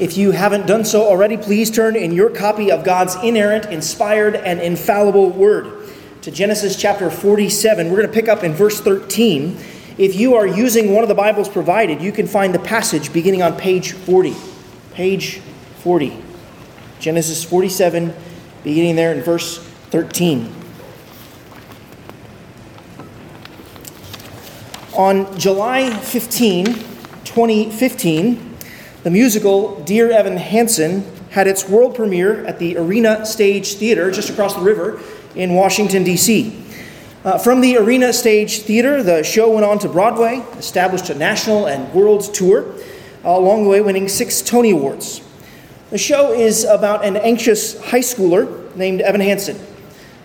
[0.00, 4.34] If you haven't done so already, please turn in your copy of God's inerrant, inspired,
[4.34, 5.90] and infallible word
[6.22, 7.90] to Genesis chapter 47.
[7.90, 9.58] We're going to pick up in verse 13.
[9.98, 13.42] If you are using one of the Bibles provided, you can find the passage beginning
[13.42, 14.34] on page 40.
[14.94, 15.40] Page
[15.80, 16.16] 40.
[16.98, 18.14] Genesis 47,
[18.64, 19.58] beginning there in verse
[19.90, 20.50] 13.
[24.94, 28.49] On July 15, 2015,
[29.02, 34.28] the musical Dear Evan Hansen had its world premiere at the Arena Stage Theater just
[34.28, 35.00] across the river
[35.34, 36.62] in Washington, D.C.
[37.24, 41.66] Uh, from the Arena Stage Theater, the show went on to Broadway, established a national
[41.66, 42.74] and world tour,
[43.24, 45.22] uh, along the way winning six Tony Awards.
[45.90, 49.58] The show is about an anxious high schooler named Evan Hansen.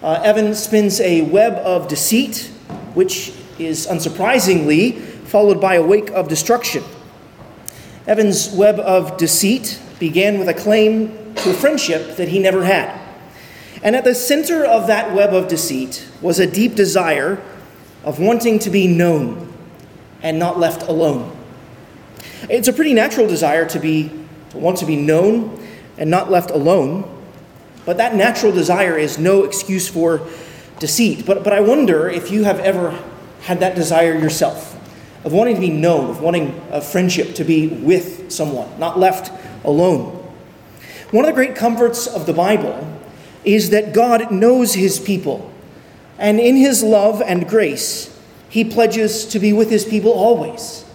[0.04, 2.52] Uh, Evan spins a web of deceit,
[2.94, 6.84] which is unsurprisingly followed by a wake of destruction.
[8.08, 13.02] Evan's web of deceit began with a claim to a friendship that he never had.
[13.82, 17.42] And at the center of that web of deceit was a deep desire
[18.04, 19.52] of wanting to be known
[20.22, 21.36] and not left alone.
[22.48, 24.12] It's a pretty natural desire to be
[24.52, 27.12] to want to be known and not left alone,
[27.86, 30.22] but that natural desire is no excuse for
[30.80, 31.26] deceit.
[31.26, 32.98] But, but I wonder if you have ever
[33.42, 34.75] had that desire yourself
[35.26, 39.32] of wanting to be known, of wanting a friendship to be with someone, not left
[39.66, 40.12] alone.
[41.10, 42.88] One of the great comforts of the Bible
[43.44, 45.52] is that God knows his people,
[46.20, 48.16] and in his love and grace,
[48.50, 50.86] he pledges to be with his people always,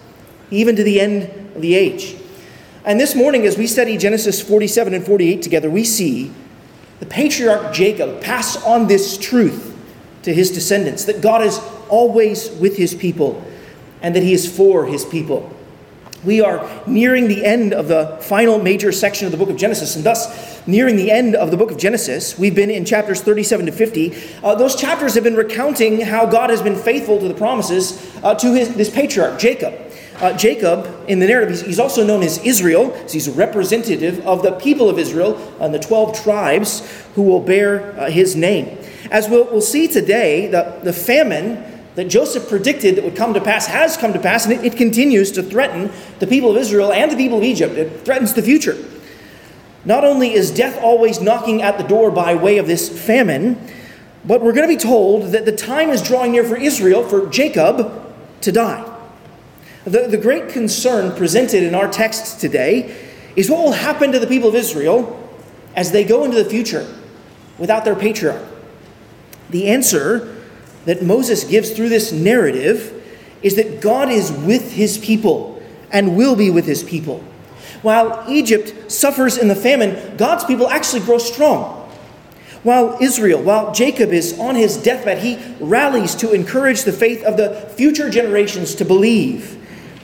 [0.49, 1.23] even to the end
[1.53, 2.15] of the age.
[2.85, 6.31] And this morning, as we study Genesis 47 and 48 together, we see
[6.99, 9.77] the patriarch Jacob pass on this truth
[10.23, 13.43] to his descendants that God is always with his people
[14.01, 15.51] and that he is for his people.
[16.23, 19.95] We are nearing the end of the final major section of the book of Genesis,
[19.95, 22.37] and thus nearing the end of the book of Genesis.
[22.37, 24.13] We've been in chapters 37 to 50.
[24.43, 28.35] Uh, those chapters have been recounting how God has been faithful to the promises uh,
[28.35, 29.73] to his, this patriarch, Jacob.
[30.17, 32.95] Uh, Jacob, in the narrative, he's, he's, also known as Israel.
[33.09, 37.99] He's a representative of the people of Israel and the 12 tribes who will bear
[37.99, 38.77] uh, his name.
[39.09, 43.41] As we'll, we'll see today, the, the famine that Joseph predicted that would come to
[43.41, 46.91] pass has come to pass, and it, it, continues to threaten the people of Israel
[46.91, 47.75] and the people of Egypt.
[47.75, 48.77] It threatens the future.
[49.83, 53.59] Not only is death always knocking at the door by way of this famine,
[54.23, 57.27] but we're going to be told that the time is drawing near for Israel, for
[57.27, 58.87] Jacob, to die.
[59.83, 62.95] The, the great concern presented in our text today
[63.35, 65.17] is what will happen to the people of Israel
[65.75, 66.87] as they go into the future
[67.57, 68.45] without their patriarch.
[69.49, 70.40] The answer
[70.85, 72.97] that Moses gives through this narrative
[73.41, 75.61] is that God is with his people
[75.91, 77.23] and will be with his people.
[77.81, 81.77] While Egypt suffers in the famine, God's people actually grow strong.
[82.63, 87.37] While Israel, while Jacob is on his deathbed, he rallies to encourage the faith of
[87.37, 89.57] the future generations to believe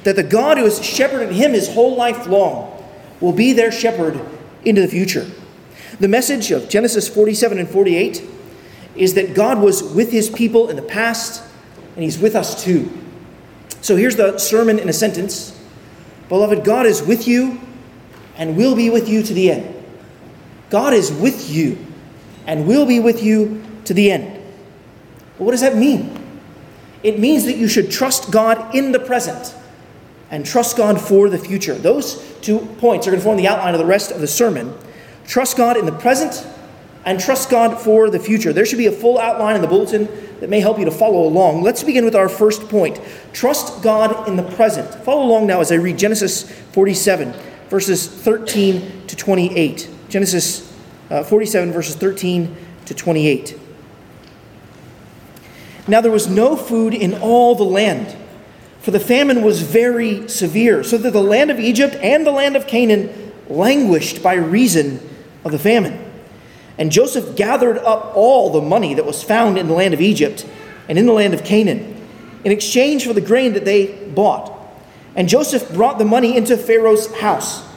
[0.04, 2.84] that the God who has shepherded him his whole life long
[3.20, 4.20] will be their shepherd
[4.66, 5.30] into the future.
[6.00, 8.24] The message of Genesis 47 and 48
[8.98, 11.44] is that God was with his people in the past,
[11.96, 12.92] and he's with us too.
[13.82, 15.54] So here's the sermon in a sentence
[16.30, 17.62] Beloved, God is with you
[18.36, 19.74] and will be with you to the end.
[20.70, 21.78] God is with you
[22.46, 24.42] and will be with you to the end.
[25.38, 26.14] But what does that mean?
[27.04, 29.56] It means that you should trust God in the present
[30.30, 31.76] and trust God for the future.
[31.76, 34.78] Those two points are going to form the outline of the rest of the sermon.
[35.26, 36.46] Trust God in the present
[37.08, 38.52] and trust God for the future.
[38.52, 40.10] There should be a full outline in the bulletin
[40.42, 41.64] that may help you to follow along.
[41.64, 43.00] Let's begin with our first point
[43.32, 44.94] trust God in the present.
[45.06, 47.32] Follow along now as I read Genesis 47,
[47.70, 49.90] verses 13 to 28.
[50.10, 50.78] Genesis
[51.10, 52.54] uh, 47, verses 13
[52.88, 53.58] to 28.
[55.88, 58.18] Now there was no food in all the land,
[58.82, 62.58] for the famine was very severe, so that the land of Egypt and the land
[62.58, 65.00] of Canaan languished by reason
[65.46, 66.04] of the famine.
[66.78, 70.48] And Joseph gathered up all the money that was found in the land of Egypt
[70.88, 71.96] and in the land of Canaan
[72.44, 74.54] in exchange for the grain that they bought.
[75.16, 77.68] And Joseph brought the money into Pharaoh's house.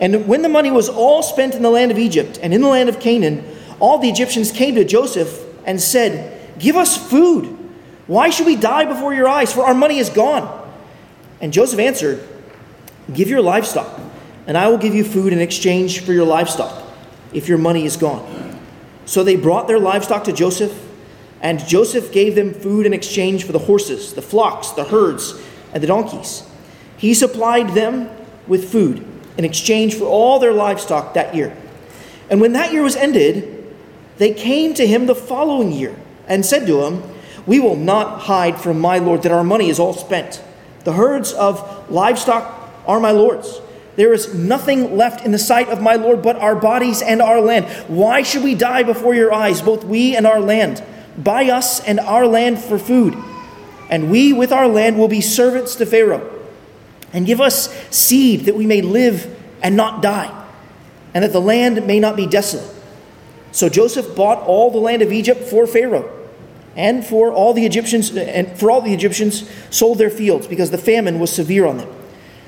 [0.00, 2.68] And when the money was all spent in the land of Egypt and in the
[2.68, 3.44] land of Canaan,
[3.78, 7.58] all the Egyptians came to Joseph and said, Give us food.
[8.08, 9.52] Why should we die before your eyes?
[9.52, 10.70] For our money is gone.
[11.40, 12.26] And Joseph answered,
[13.14, 14.00] Give your livestock,
[14.46, 16.91] and I will give you food in exchange for your livestock
[17.32, 18.58] if your money is gone.
[19.04, 20.72] So they brought their livestock to Joseph,
[21.40, 25.40] and Joseph gave them food in exchange for the horses, the flocks, the herds,
[25.72, 26.48] and the donkeys.
[26.96, 28.08] He supplied them
[28.46, 29.04] with food,
[29.36, 31.56] in exchange for all their livestock that year.
[32.30, 33.74] And when that year was ended,
[34.18, 35.96] they came to him the following year
[36.28, 37.02] and said to him,
[37.46, 40.42] We will not hide from my Lord that our money is all spent.
[40.84, 43.60] The herds of livestock are my Lord's.
[43.94, 47.40] There is nothing left in the sight of my Lord but our bodies and our
[47.40, 47.66] land.
[47.88, 50.82] Why should we die before your eyes, both we and our land?
[51.18, 53.14] Buy us and our land for food,
[53.90, 56.28] and we with our land will be servants to Pharaoh.
[57.12, 60.46] And give us seed that we may live and not die,
[61.12, 62.74] and that the land may not be desolate.
[63.50, 66.10] So Joseph bought all the land of Egypt for Pharaoh,
[66.74, 70.78] and for all the Egyptians, and for all the Egyptians sold their fields because the
[70.78, 71.88] famine was severe on them.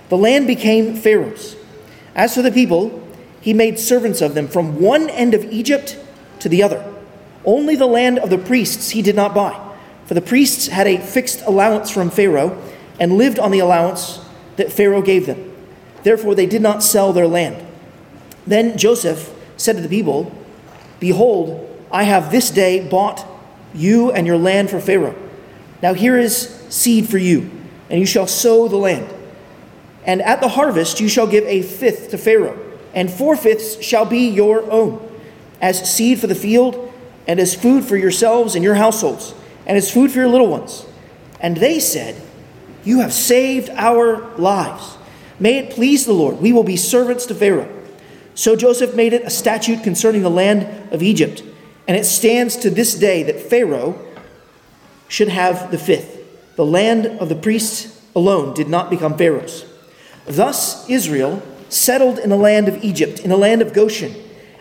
[0.08, 1.56] The land became Pharaoh's.
[2.14, 3.02] As for the people,
[3.40, 5.98] he made servants of them from one end of Egypt
[6.40, 6.84] to the other.
[7.44, 9.60] Only the land of the priests he did not buy,
[10.06, 12.60] for the priests had a fixed allowance from Pharaoh
[12.98, 14.20] and lived on the allowance
[14.56, 15.52] that Pharaoh gave them.
[16.02, 17.66] Therefore, they did not sell their land.
[18.46, 20.32] Then Joseph said to the people,
[21.00, 23.26] Behold, I have this day bought
[23.74, 25.16] you and your land for Pharaoh.
[25.82, 27.50] Now here is seed for you,
[27.90, 29.06] and you shall sow the land.
[30.04, 32.58] And at the harvest you shall give a fifth to Pharaoh,
[32.92, 35.10] and four fifths shall be your own,
[35.60, 36.92] as seed for the field,
[37.26, 39.34] and as food for yourselves and your households,
[39.66, 40.86] and as food for your little ones.
[41.40, 42.20] And they said,
[42.84, 44.98] You have saved our lives.
[45.40, 47.70] May it please the Lord, we will be servants to Pharaoh.
[48.34, 51.42] So Joseph made it a statute concerning the land of Egypt,
[51.86, 53.98] and it stands to this day that Pharaoh
[55.08, 56.20] should have the fifth.
[56.56, 59.64] The land of the priests alone did not become Pharaoh's.
[60.26, 64.14] Thus Israel settled in the land of Egypt, in the land of Goshen,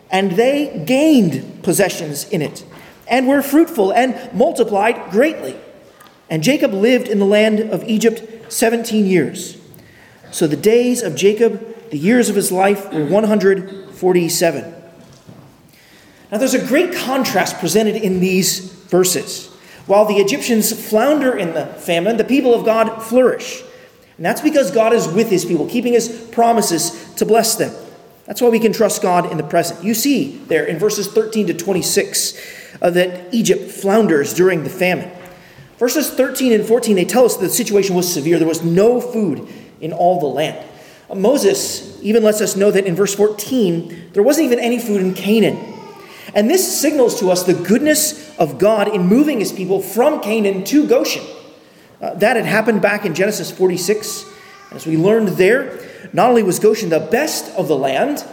[0.09, 2.65] and they gained possessions in it,
[3.07, 5.55] and were fruitful and multiplied greatly.
[6.29, 9.57] And Jacob lived in the land of Egypt 17 years.
[10.31, 14.73] So the days of Jacob, the years of his life, were 147.
[16.31, 19.49] Now there's a great contrast presented in these verses.
[19.85, 23.63] While the Egyptians flounder in the famine, the people of God flourish.
[24.17, 27.73] And that's because God is with his people, keeping his promises to bless them.
[28.25, 29.83] That's why we can trust God in the present.
[29.83, 35.11] You see there in verses 13 to 26 uh, that Egypt flounders during the famine.
[35.77, 38.39] Verses 13 and 14, they tell us the situation was severe.
[38.39, 39.47] There was no food
[39.81, 40.65] in all the land.
[41.09, 45.01] Uh, Moses even lets us know that in verse 14, there wasn't even any food
[45.01, 45.57] in Canaan.
[46.33, 50.63] And this signals to us the goodness of God in moving his people from Canaan
[50.65, 51.23] to Goshen.
[52.03, 54.25] Uh, that had happened back in Genesis 46.
[54.71, 55.79] As we learned there,
[56.11, 58.25] not only was Goshen the best of the land,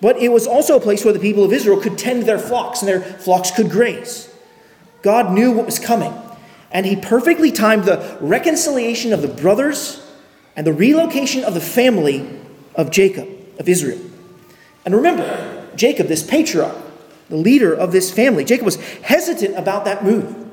[0.00, 2.80] but it was also a place where the people of Israel could tend their flocks
[2.80, 4.28] and their flocks could graze.
[5.02, 6.12] God knew what was coming,
[6.72, 10.04] and He perfectly timed the reconciliation of the brothers
[10.56, 12.28] and the relocation of the family
[12.74, 13.28] of Jacob,
[13.60, 14.00] of Israel.
[14.84, 16.76] And remember, Jacob, this patriarch,
[17.28, 20.50] the leader of this family, Jacob was hesitant about that move.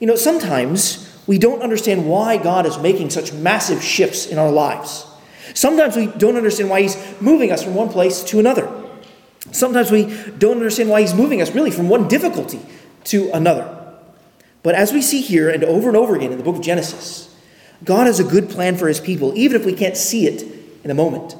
[0.00, 4.50] You know, sometimes we don't understand why God is making such massive shifts in our
[4.50, 5.06] lives.
[5.54, 8.70] Sometimes we don't understand why He's moving us from one place to another.
[9.52, 10.04] Sometimes we
[10.38, 12.60] don't understand why He's moving us really from one difficulty
[13.04, 13.70] to another.
[14.62, 17.34] But as we see here and over and over again in the book of Genesis,
[17.84, 20.42] God has a good plan for His people, even if we can't see it
[20.82, 21.36] in a moment.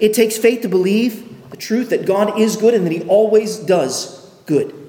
[0.00, 3.56] It takes faith to believe the truth that God is good and that He always
[3.58, 4.83] does good.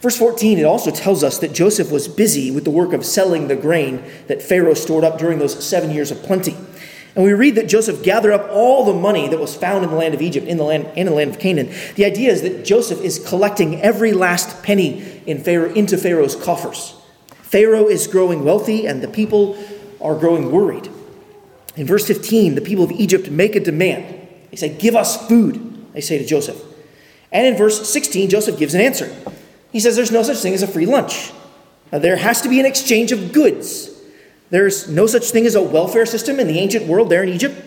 [0.00, 3.48] Verse 14, it also tells us that Joseph was busy with the work of selling
[3.48, 6.56] the grain that Pharaoh stored up during those seven years of plenty.
[7.16, 9.96] And we read that Joseph gathered up all the money that was found in the
[9.96, 11.74] land of Egypt, in the land, and in the land of Canaan.
[11.96, 16.94] The idea is that Joseph is collecting every last penny in Pharaoh, into Pharaoh's coffers.
[17.42, 19.58] Pharaoh is growing wealthy, and the people
[20.00, 20.88] are growing worried.
[21.74, 24.28] In verse 15, the people of Egypt make a demand.
[24.50, 26.62] They say, Give us food, they say to Joseph.
[27.32, 29.12] And in verse 16, Joseph gives an answer.
[29.72, 31.32] He says there's no such thing as a free lunch.
[31.90, 33.90] There has to be an exchange of goods.
[34.50, 37.62] There's no such thing as a welfare system in the ancient world there in Egypt.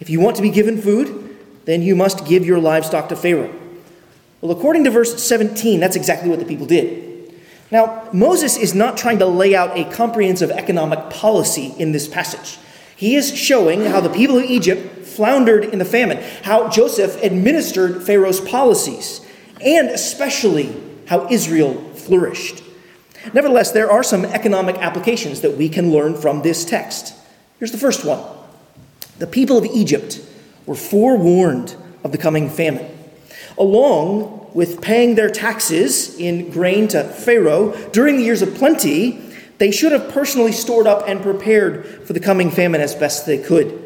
[0.00, 3.52] If you want to be given food, then you must give your livestock to Pharaoh.
[4.40, 7.32] Well, according to verse 17, that's exactly what the people did.
[7.70, 12.58] Now, Moses is not trying to lay out a comprehensive economic policy in this passage.
[12.96, 18.02] He is showing how the people of Egypt floundered in the famine, how Joseph administered
[18.02, 19.20] Pharaoh's policies,
[19.60, 20.74] and especially
[21.06, 22.62] how Israel flourished.
[23.32, 27.14] Nevertheless, there are some economic applications that we can learn from this text.
[27.58, 28.20] Here's the first one
[29.18, 30.20] The people of Egypt
[30.66, 32.88] were forewarned of the coming famine.
[33.58, 39.20] Along with paying their taxes in grain to Pharaoh during the years of plenty,
[39.58, 43.38] they should have personally stored up and prepared for the coming famine as best they
[43.38, 43.78] could.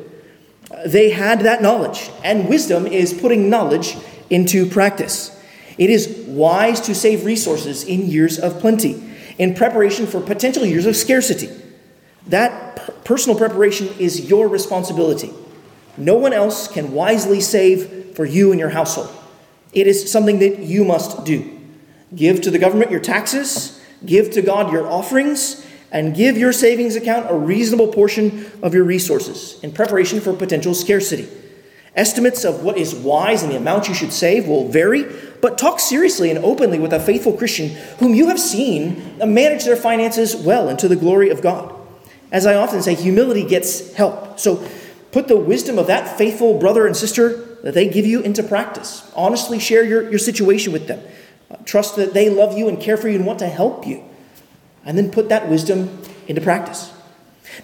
[0.87, 3.96] They had that knowledge, and wisdom is putting knowledge
[4.30, 5.36] into practice.
[5.78, 9.02] It is wise to save resources in years of plenty,
[9.38, 11.50] in preparation for potential years of scarcity.
[12.26, 15.33] That personal preparation is your responsibility.
[15.97, 19.11] No one else can wisely save for you and your household.
[19.73, 21.61] It is something that you must do.
[22.14, 26.97] Give to the government your taxes, give to God your offerings, and give your savings
[26.97, 31.28] account a reasonable portion of your resources in preparation for potential scarcity.
[31.97, 35.07] Estimates of what is wise and the amount you should save will vary,
[35.41, 39.76] but talk seriously and openly with a faithful Christian whom you have seen manage their
[39.76, 41.75] finances well and to the glory of God.
[42.31, 44.38] As I often say, humility gets help.
[44.38, 44.67] So
[45.11, 49.11] put the wisdom of that faithful brother and sister that they give you into practice.
[49.17, 51.03] Honestly share your, your situation with them.
[51.50, 54.05] Uh, trust that they love you and care for you and want to help you.
[54.85, 56.93] And then put that wisdom into practice.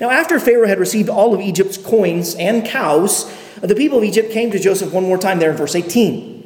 [0.01, 4.33] Now, after Pharaoh had received all of Egypt's coins and cows, the people of Egypt
[4.33, 6.43] came to Joseph one more time there in verse 18.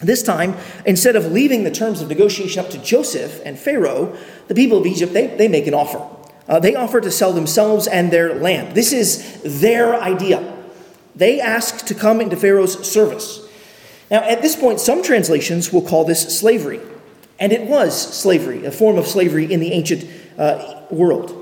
[0.00, 0.56] This time,
[0.86, 4.16] instead of leaving the terms of negotiation up to Joseph and Pharaoh,
[4.46, 6.06] the people of Egypt, they, they make an offer.
[6.48, 8.74] Uh, they offer to sell themselves and their land.
[8.74, 10.56] This is their idea.
[11.14, 13.46] They ask to come into Pharaoh's service.
[14.10, 16.80] Now, at this point, some translations will call this slavery.
[17.40, 20.08] And it was slavery, a form of slavery in the ancient
[20.38, 21.37] uh, world.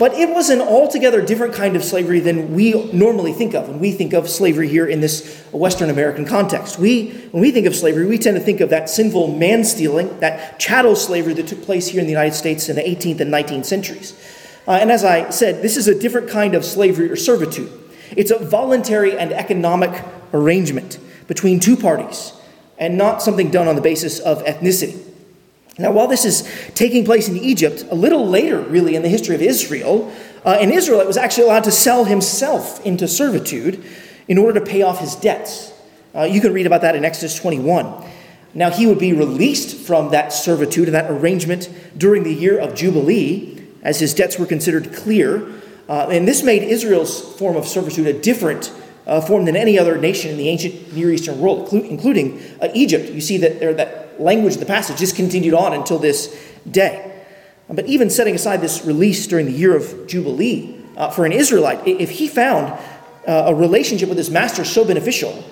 [0.00, 3.78] But it was an altogether different kind of slavery than we normally think of when
[3.80, 6.78] we think of slavery here in this Western American context.
[6.78, 10.18] We, when we think of slavery, we tend to think of that sinful man stealing,
[10.20, 13.30] that chattel slavery that took place here in the United States in the 18th and
[13.30, 14.18] 19th centuries.
[14.66, 17.70] Uh, and as I said, this is a different kind of slavery or servitude.
[18.16, 20.02] It's a voluntary and economic
[20.32, 22.32] arrangement between two parties
[22.78, 25.09] and not something done on the basis of ethnicity.
[25.80, 29.34] Now, while this is taking place in Egypt, a little later, really, in the history
[29.34, 30.12] of Israel,
[30.44, 33.82] uh, an Israelite was actually allowed to sell himself into servitude
[34.28, 35.72] in order to pay off his debts.
[36.14, 38.04] Uh, you can read about that in Exodus 21.
[38.52, 42.74] Now, he would be released from that servitude and that arrangement during the year of
[42.74, 45.48] Jubilee, as his debts were considered clear.
[45.88, 48.72] Uh, and this made Israel's form of servitude a different
[49.06, 53.10] uh, form than any other nation in the ancient Near Eastern world, including uh, Egypt.
[53.10, 56.36] You see that there, that language of the passage just continued on until this
[56.70, 57.06] day.
[57.68, 61.86] But even setting aside this release during the year of Jubilee, uh, for an Israelite,
[61.86, 62.72] if he found
[63.26, 65.44] uh, a relationship with his master so beneficial,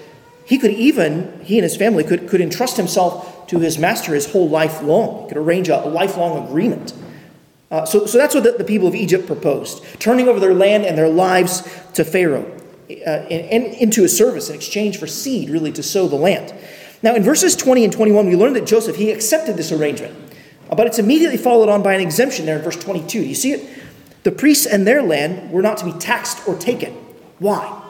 [0.44, 4.30] he could even, he and his family could, could entrust himself to his master his
[4.30, 5.22] whole life long.
[5.22, 6.92] He could arrange a, a lifelong agreement.
[7.70, 10.86] Uh, so, so that's what the, the, people of Egypt proposed turning over their land
[10.86, 12.50] and their lives to Pharaoh
[12.90, 16.54] uh, and, and into his service in exchange for seed, really, to sow the land.
[17.02, 20.16] Now, in verses 20 and 21, we learn that Joseph, he accepted this arrangement.
[20.68, 23.20] But it's immediately followed on by an exemption there in verse 22.
[23.20, 23.68] Do you see it?
[24.24, 26.92] The priests and their land were not to be taxed or taken.
[27.38, 27.82] Why?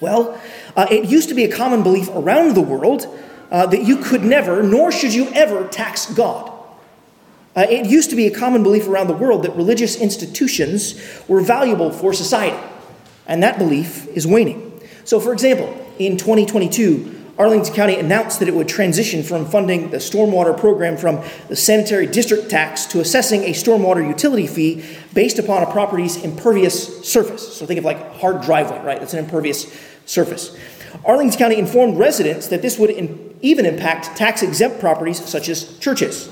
[0.00, 0.40] Well,
[0.76, 3.06] uh, it used to be a common belief around the world
[3.50, 6.50] uh, that you could never, nor should you ever, tax God.
[7.54, 11.40] Uh, it used to be a common belief around the world that religious institutions were
[11.40, 12.58] valuable for society,
[13.28, 14.72] and that belief is waning.
[15.04, 19.96] So, for example, in 2022, Arlington County announced that it would transition from funding the
[19.96, 25.62] stormwater program from the sanitary district tax to assessing a stormwater utility fee based upon
[25.62, 27.56] a property's impervious surface.
[27.56, 29.00] So think of like hard driveway, right?
[29.00, 29.66] That's an impervious
[30.06, 30.56] surface.
[31.04, 35.76] Arlington County informed residents that this would in, even impact tax exempt properties such as
[35.78, 36.28] churches.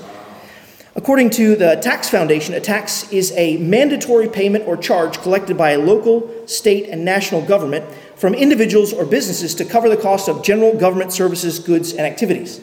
[0.95, 5.71] According to the Tax Foundation, a tax is a mandatory payment or charge collected by
[5.71, 7.83] a local, state, and national government
[8.15, 12.61] from individuals or businesses to cover the cost of general government services, goods, and activities.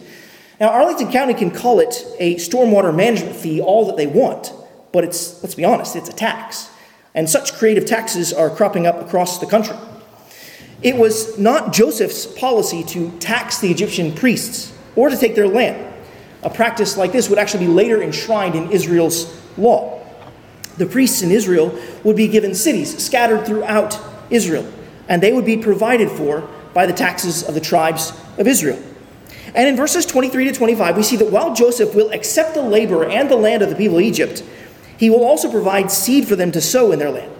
[0.61, 4.53] Now, Arlington County can call it a stormwater management fee all that they want,
[4.93, 6.71] but it's, let's be honest, it's a tax.
[7.17, 9.77] And such creative taxes are cropping up across the country.
[10.83, 15.90] It was not Joseph's policy to tax the Egyptian priests or to take their land.
[16.43, 20.01] A practice like this would actually be later enshrined in Israel's law.
[20.79, 24.67] The priests in Israel would be given cities scattered throughout Israel
[25.11, 28.81] and they would be provided for by the taxes of the tribes of Israel.
[29.55, 33.05] And in verses 23 to 25, we see that while Joseph will accept the labor
[33.05, 34.45] and the land of the people of Egypt,
[34.97, 37.33] he will also provide seed for them to sow in their land.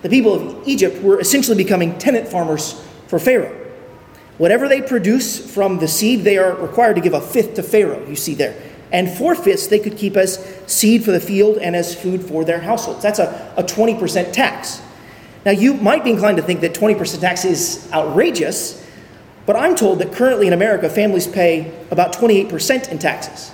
[0.00, 3.59] The people of Egypt were essentially becoming tenant farmers for Pharaoh.
[4.40, 8.08] Whatever they produce from the seed, they are required to give a fifth to Pharaoh,
[8.08, 8.56] you see there.
[8.90, 12.42] And four fifths they could keep as seed for the field and as food for
[12.42, 13.02] their households.
[13.02, 14.80] That's a, a 20% tax.
[15.44, 18.82] Now, you might be inclined to think that 20% tax is outrageous,
[19.44, 23.52] but I'm told that currently in America, families pay about 28% in taxes.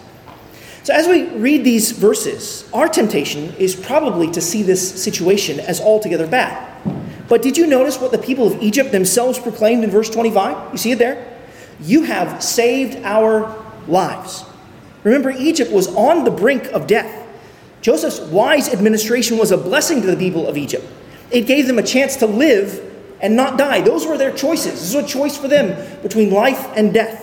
[0.85, 5.81] So, as we read these verses, our temptation is probably to see this situation as
[5.81, 6.75] altogether bad.
[7.28, 10.73] But did you notice what the people of Egypt themselves proclaimed in verse 25?
[10.73, 11.38] You see it there?
[11.80, 13.54] You have saved our
[13.88, 14.45] lives.
[15.02, 17.26] Remember, Egypt was on the brink of death.
[17.80, 20.85] Joseph's wise administration was a blessing to the people of Egypt.
[21.30, 22.83] It gave them a chance to live
[23.21, 23.80] and not die.
[23.80, 24.73] Those were their choices.
[24.73, 27.23] This was a choice for them between life and death.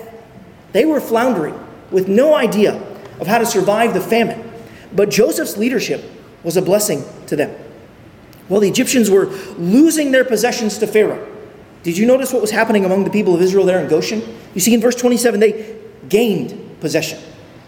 [0.71, 1.59] They were floundering
[1.91, 2.81] with no idea
[3.19, 4.51] of how to survive the famine.
[4.93, 6.03] But Joseph's leadership
[6.43, 7.55] was a blessing to them.
[8.49, 11.29] Well, the Egyptians were losing their possessions to Pharaoh.
[11.83, 14.21] Did you notice what was happening among the people of Israel there in Goshen?
[14.53, 15.75] You see in verse 27, they
[16.09, 17.19] gained possession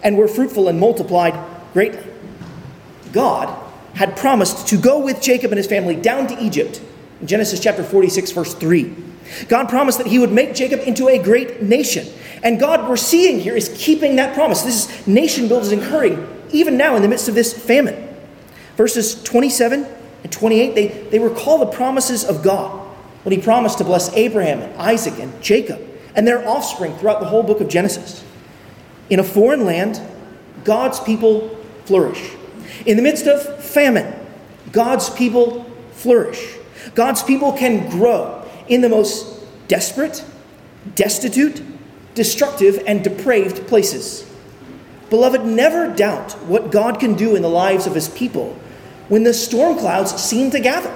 [0.04, 1.38] and were fruitful and multiplied
[1.74, 2.04] greatly.
[3.12, 3.62] God
[3.96, 6.82] had promised to go with Jacob and his family down to Egypt
[7.22, 8.94] in Genesis chapter 46, verse 3.
[9.48, 12.08] God promised that he would make Jacob into a great nation.
[12.44, 14.62] And God, we're seeing here, is keeping that promise.
[14.62, 18.16] This nation building is occurring even now in the midst of this famine.
[18.78, 19.88] Verses 27
[20.26, 22.80] and 28, they, they recall the promises of God
[23.22, 25.80] when he promised to bless Abraham and Isaac and Jacob
[26.16, 28.24] and their offspring throughout the whole book of Genesis.
[29.12, 30.02] In a foreign land,
[30.64, 31.56] God's people
[31.86, 32.32] flourish.
[32.88, 34.20] In the midst of famine,
[34.72, 36.56] God's people flourish.
[36.96, 40.26] God's people can grow in the most desperate,
[40.96, 41.62] destitute,
[42.16, 44.28] destructive, and depraved places.
[45.12, 48.60] Beloved, never doubt what God can do in the lives of his people
[49.08, 50.94] when the storm clouds seem to gather.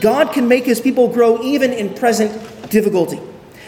[0.00, 2.32] God can make his people grow even in present
[2.70, 3.20] difficulty.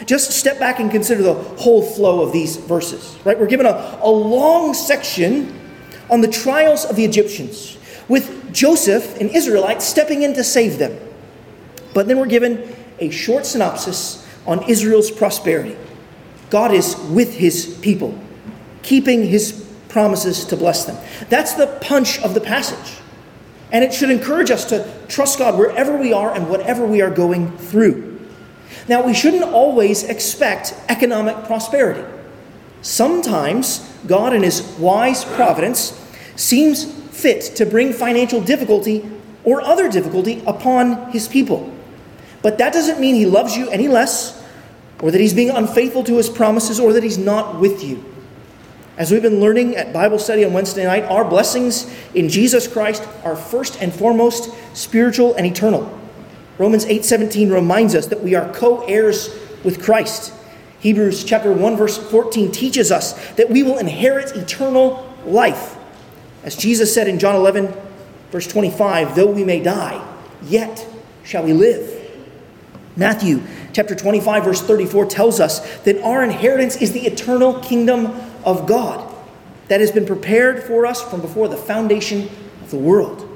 [0.05, 3.39] Just step back and consider the whole flow of these verses, right?
[3.39, 5.59] We're given a, a long section
[6.09, 10.99] on the trials of the Egyptians, with Joseph, an Israelite, stepping in to save them.
[11.93, 15.75] But then we're given a short synopsis on Israel's prosperity.
[16.49, 18.17] God is with his people,
[18.83, 20.97] keeping his promises to bless them.
[21.29, 23.01] That's the punch of the passage.
[23.71, 27.09] And it should encourage us to trust God wherever we are and whatever we are
[27.09, 28.19] going through.
[28.87, 32.03] Now, we shouldn't always expect economic prosperity.
[32.81, 35.99] Sometimes God, in His wise providence,
[36.35, 39.09] seems fit to bring financial difficulty
[39.43, 41.73] or other difficulty upon His people.
[42.43, 44.43] But that doesn't mean He loves you any less,
[45.01, 48.05] or that He's being unfaithful to His promises, or that He's not with you.
[48.97, 53.05] As we've been learning at Bible study on Wednesday night, our blessings in Jesus Christ
[53.25, 55.99] are first and foremost spiritual and eternal.
[56.57, 59.29] Romans 8:17 reminds us that we are co-heirs
[59.65, 60.31] with Christ.
[60.79, 65.75] Hebrews chapter 1 verse 14 teaches us that we will inherit eternal life.
[66.45, 67.73] As Jesus said in John 11
[68.31, 70.01] verse 25, though we may die,
[70.43, 70.87] yet
[71.25, 71.91] shall we live.
[72.95, 73.41] Matthew
[73.73, 79.13] chapter 25 verse 34 tells us that our inheritance is the eternal kingdom of God
[79.67, 82.29] that has been prepared for us from before the foundation
[82.61, 83.27] of the world.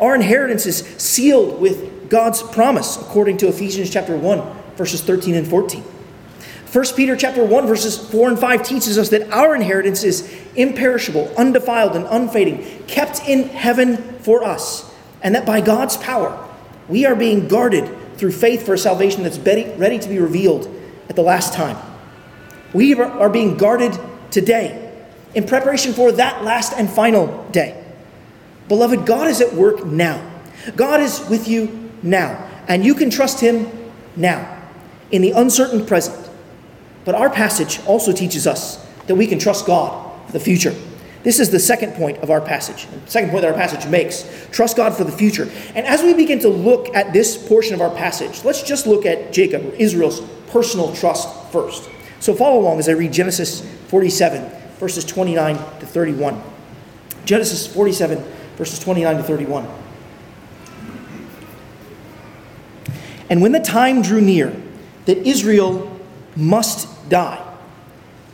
[0.00, 5.46] Our inheritance is sealed with God's promise according to Ephesians chapter 1 verses 13 and
[5.46, 5.82] 14.
[5.82, 11.32] 1 Peter chapter 1 verses 4 and 5 teaches us that our inheritance is imperishable,
[11.36, 16.46] undefiled and unfading, kept in heaven for us, and that by God's power
[16.88, 20.72] we are being guarded through faith for a salvation that's ready to be revealed
[21.08, 21.76] at the last time.
[22.72, 23.98] We are being guarded
[24.36, 24.92] today
[25.34, 27.82] in preparation for that last and final day.
[28.68, 30.20] Beloved, God is at work now.
[30.76, 33.66] God is with you now, and you can trust Him
[34.14, 34.62] now
[35.10, 36.28] in the uncertain present.
[37.06, 40.74] But our passage also teaches us that we can trust God for the future.
[41.22, 44.28] This is the second point of our passage, the second point that our passage makes.
[44.52, 45.48] Trust God for the future.
[45.74, 49.06] And as we begin to look at this portion of our passage, let's just look
[49.06, 51.88] at Jacob, Israel's personal trust first.
[52.20, 56.42] So follow along as I read Genesis 47, verses 29 to 31.
[57.24, 58.22] Genesis 47,
[58.56, 59.68] verses 29 to 31.
[63.28, 64.54] And when the time drew near
[65.06, 65.98] that Israel
[66.36, 67.42] must die,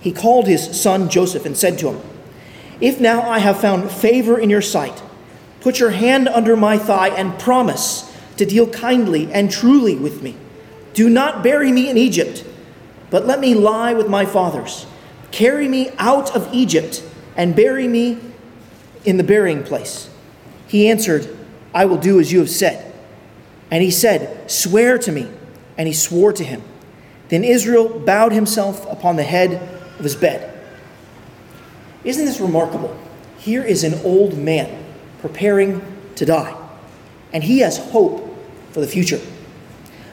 [0.01, 2.01] he called his son Joseph and said to him,
[2.81, 5.03] if now I have found favor in your sight,
[5.61, 10.37] put your hand under my thigh and promise to deal kindly and truly with me.
[10.93, 12.45] Do not bury me in Egypt,
[13.09, 14.87] but let me lie with my fathers.
[15.33, 17.03] Carry me out of Egypt
[17.37, 18.19] and bury me
[19.05, 20.09] in the burying place.
[20.69, 21.37] He answered,
[21.75, 22.95] I will do as you have said.
[23.71, 25.29] And he said, Swear to me.
[25.77, 26.63] And he swore to him.
[27.29, 29.55] Then Israel bowed himself upon the head
[29.99, 30.53] of his bed.
[32.05, 32.95] Isn't this remarkable?
[33.39, 34.85] Here is an old man
[35.21, 35.81] preparing
[36.17, 36.55] to die,
[37.33, 38.37] and he has hope
[38.73, 39.21] for the future.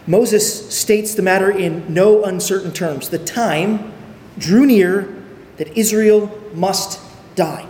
[0.08, 3.10] Moses states the matter in no uncertain terms.
[3.10, 3.92] The time
[4.40, 5.14] drew near
[5.58, 7.00] that Israel must
[7.36, 7.68] die.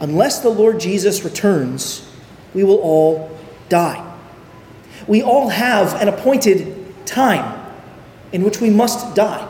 [0.00, 2.08] Unless the Lord Jesus returns,
[2.54, 3.30] we will all
[3.68, 4.04] die.
[5.06, 7.66] We all have an appointed time
[8.32, 9.46] in which we must die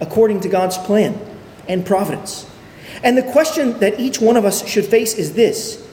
[0.00, 1.18] according to God's plan
[1.68, 2.46] and providence.
[3.02, 5.86] And the question that each one of us should face is this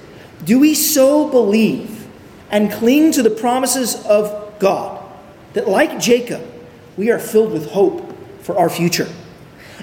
[0.44, 2.08] Do we so believe
[2.50, 5.04] and cling to the promises of God
[5.54, 6.42] that, like Jacob,
[6.96, 9.08] we are filled with hope for our future?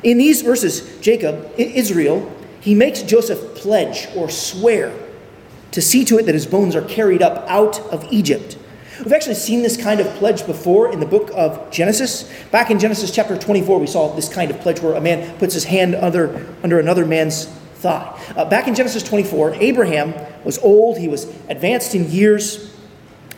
[0.05, 4.95] In these verses, Jacob, Israel, he makes Joseph pledge or swear
[5.71, 8.59] to see to it that his bones are carried up out of Egypt.
[8.99, 12.31] We've actually seen this kind of pledge before in the book of Genesis.
[12.53, 15.55] Back in Genesis chapter 24, we saw this kind of pledge where a man puts
[15.55, 18.17] his hand under, under another man's thigh.
[18.37, 20.15] Uh, back in Genesis 24, Abraham
[20.45, 22.73] was old, he was advanced in years,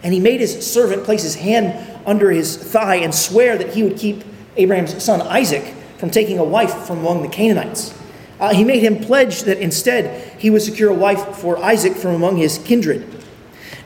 [0.02, 3.82] and he made his servant place his hand under his thigh and swear that he
[3.84, 4.24] would keep
[4.56, 7.94] Abraham's son Isaac from taking a wife from among the Canaanites.
[8.38, 12.14] Uh, he made him pledge that instead he would secure a wife for Isaac from
[12.14, 13.24] among his kindred.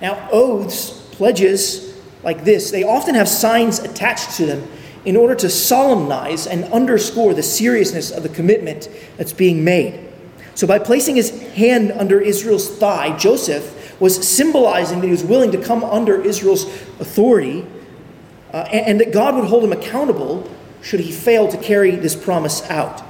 [0.02, 4.68] Now, oaths, pledges like this, they often have signs attached to them
[5.04, 10.08] in order to solemnize and underscore the seriousness of the commitment that's being made.
[10.54, 15.52] So, by placing his hand under Israel's thigh, Joseph was symbolizing that he was willing
[15.52, 16.64] to come under Israel's
[16.98, 17.66] authority
[18.52, 20.50] uh, and, and that God would hold him accountable
[20.82, 23.02] should he fail to carry this promise out.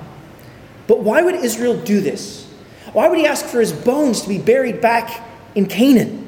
[0.87, 2.47] But why would Israel do this?
[2.93, 6.27] Why would he ask for his bones to be buried back in Canaan?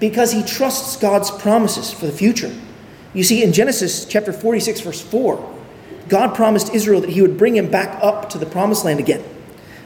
[0.00, 2.52] Because he trusts God's promises for the future.
[3.14, 5.54] You see, in Genesis chapter 46, verse 4,
[6.08, 9.24] God promised Israel that he would bring him back up to the promised land again.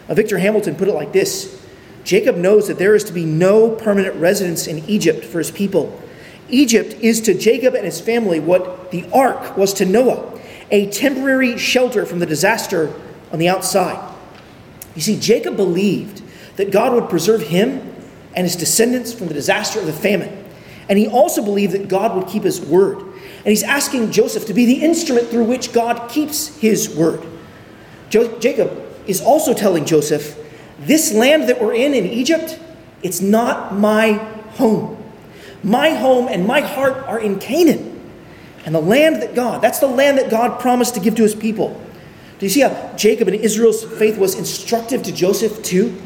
[0.08, 1.62] Now, Victor Hamilton put it like this
[2.04, 6.00] Jacob knows that there is to be no permanent residence in Egypt for his people.
[6.48, 10.37] Egypt is to Jacob and his family what the ark was to Noah,
[10.70, 12.92] a temporary shelter from the disaster
[13.32, 14.14] on the outside.
[14.94, 16.22] You see, Jacob believed
[16.56, 17.94] that God would preserve him
[18.34, 20.44] and his descendants from the disaster of the famine.
[20.88, 23.00] And he also believed that God would keep his word.
[23.00, 27.24] And he's asking Joseph to be the instrument through which God keeps his word.
[28.10, 30.36] Jo- Jacob is also telling Joseph,
[30.80, 32.58] This land that we're in in Egypt,
[33.02, 34.12] it's not my
[34.52, 34.96] home.
[35.62, 37.87] My home and my heart are in Canaan.
[38.68, 41.34] And the land that God, that's the land that God promised to give to his
[41.34, 41.80] people.
[42.38, 45.98] Do you see how Jacob and Israel's faith was instructive to Joseph too?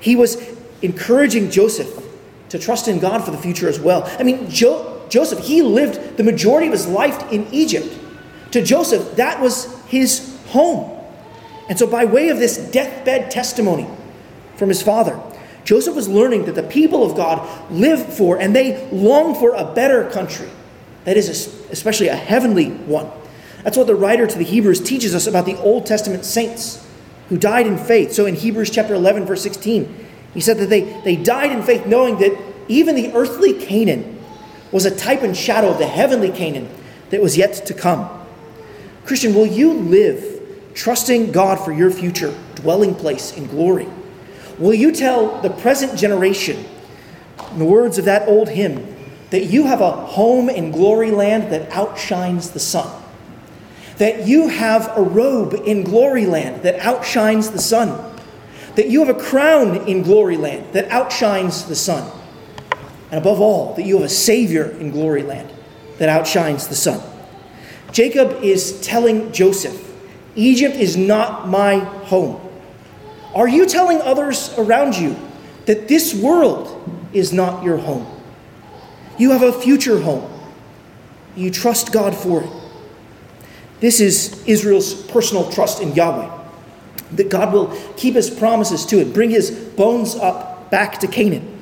[0.00, 0.36] He was
[0.82, 2.04] encouraging Joseph
[2.48, 4.02] to trust in God for the future as well.
[4.18, 7.96] I mean, jo- Joseph, he lived the majority of his life in Egypt.
[8.50, 11.00] To Joseph, that was his home.
[11.68, 13.86] And so, by way of this deathbed testimony
[14.56, 15.22] from his father,
[15.62, 19.72] Joseph was learning that the people of God live for and they long for a
[19.72, 20.48] better country.
[21.08, 21.30] That is,
[21.70, 23.10] especially a heavenly one.
[23.64, 26.86] That's what the writer to the Hebrews teaches us about the Old Testament saints
[27.30, 28.12] who died in faith.
[28.12, 31.86] So in Hebrews chapter 11, verse 16, he said that they, they died in faith
[31.86, 34.22] knowing that even the earthly Canaan
[34.70, 36.68] was a type and shadow of the heavenly Canaan
[37.08, 38.06] that was yet to come.
[39.06, 40.42] Christian, will you live
[40.74, 43.88] trusting God for your future dwelling place in glory?
[44.58, 46.66] Will you tell the present generation,
[47.52, 48.97] in the words of that old hymn,
[49.30, 52.90] that you have a home in glory land that outshines the sun?
[53.98, 58.16] that you have a robe in glory land that outshines the sun,
[58.76, 62.10] that you have a crown in glory land that outshines the sun,
[63.10, 65.52] and above all, that you have a Savior in glory land
[65.98, 67.02] that outshines the sun.
[67.90, 69.84] Jacob is telling Joseph,
[70.36, 72.40] Egypt is not my home.
[73.34, 75.16] Are you telling others around you
[75.66, 76.74] that this world
[77.12, 78.06] is not your home?
[79.18, 80.32] You have a future home.
[81.36, 82.50] You trust God for it.
[83.80, 86.30] This is Israel's personal trust in Yahweh,
[87.12, 91.56] that God will keep his promises to it, bring his bones up back to Canaan.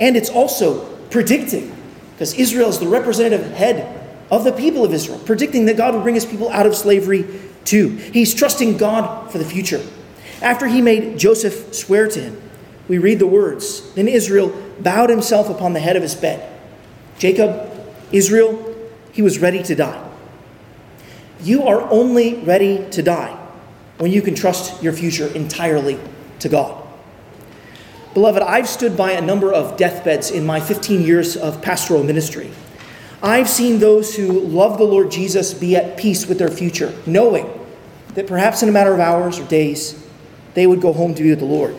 [0.00, 1.74] And it's also predicting,
[2.12, 6.02] because Israel is the representative head of the people of Israel, predicting that God will
[6.02, 7.24] bring his people out of slavery
[7.64, 7.90] too.
[7.90, 9.82] He's trusting God for the future.
[10.42, 12.43] After he made Joseph swear to him,
[12.88, 16.50] we read the words Then Israel bowed himself upon the head of his bed.
[17.18, 17.70] Jacob,
[18.12, 18.74] Israel,
[19.12, 20.10] he was ready to die.
[21.40, 23.38] You are only ready to die
[23.98, 25.98] when you can trust your future entirely
[26.40, 26.82] to God.
[28.14, 32.50] Beloved, I've stood by a number of deathbeds in my 15 years of pastoral ministry.
[33.22, 37.48] I've seen those who love the Lord Jesus be at peace with their future, knowing
[38.14, 40.06] that perhaps in a matter of hours or days,
[40.54, 41.74] they would go home to be with the Lord.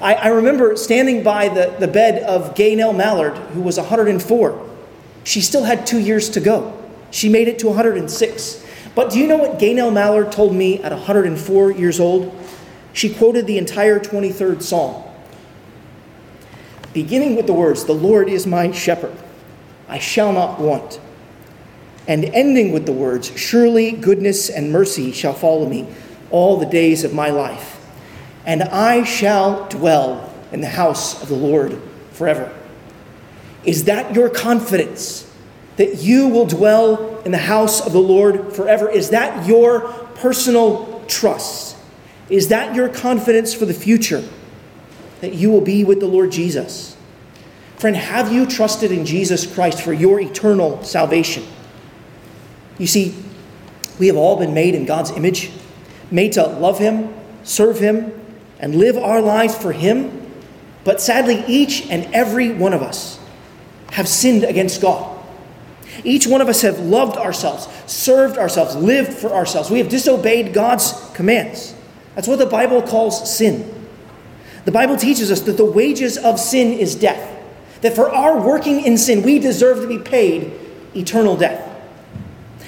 [0.00, 4.68] I, I remember standing by the, the bed of Gaynell Mallard, who was 104.
[5.24, 6.74] She still had two years to go.
[7.10, 8.64] She made it to 106.
[8.94, 12.34] But do you know what Gaynell Mallard told me at 104 years old?
[12.92, 15.04] She quoted the entire 23rd Psalm,
[16.92, 19.16] beginning with the words, The Lord is my shepherd.
[19.88, 21.00] I shall not want.
[22.08, 25.86] And ending with the words, Surely goodness and mercy shall follow me
[26.30, 27.77] all the days of my life,
[28.48, 31.78] and I shall dwell in the house of the Lord
[32.12, 32.50] forever.
[33.62, 35.30] Is that your confidence
[35.76, 38.88] that you will dwell in the house of the Lord forever?
[38.88, 41.76] Is that your personal trust?
[42.30, 44.26] Is that your confidence for the future
[45.20, 46.96] that you will be with the Lord Jesus?
[47.76, 51.44] Friend, have you trusted in Jesus Christ for your eternal salvation?
[52.78, 53.14] You see,
[53.98, 55.50] we have all been made in God's image,
[56.10, 57.12] made to love Him,
[57.44, 58.17] serve Him,
[58.58, 60.32] and live our lives for Him.
[60.84, 63.18] But sadly, each and every one of us
[63.90, 65.16] have sinned against God.
[66.04, 69.70] Each one of us have loved ourselves, served ourselves, lived for ourselves.
[69.70, 71.74] We have disobeyed God's commands.
[72.14, 73.74] That's what the Bible calls sin.
[74.64, 77.36] The Bible teaches us that the wages of sin is death,
[77.80, 80.52] that for our working in sin, we deserve to be paid
[80.94, 81.64] eternal death.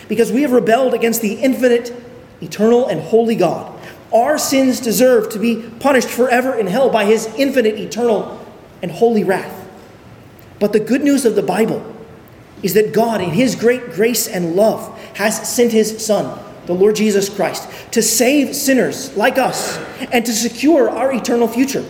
[0.08, 1.92] Because we have rebelled against the infinite,
[2.40, 3.79] eternal, and holy God.
[4.12, 8.44] Our sins deserve to be punished forever in hell by his infinite, eternal,
[8.82, 9.56] and holy wrath.
[10.58, 11.96] But the good news of the Bible
[12.62, 16.96] is that God, in his great grace and love, has sent his Son, the Lord
[16.96, 19.78] Jesus Christ, to save sinners like us
[20.12, 21.84] and to secure our eternal future.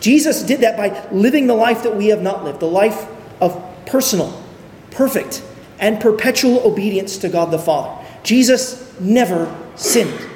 [0.00, 3.06] Jesus did that by living the life that we have not lived, the life
[3.40, 4.42] of personal,
[4.90, 5.42] perfect,
[5.78, 8.04] and perpetual obedience to God the Father.
[8.22, 10.27] Jesus never sinned.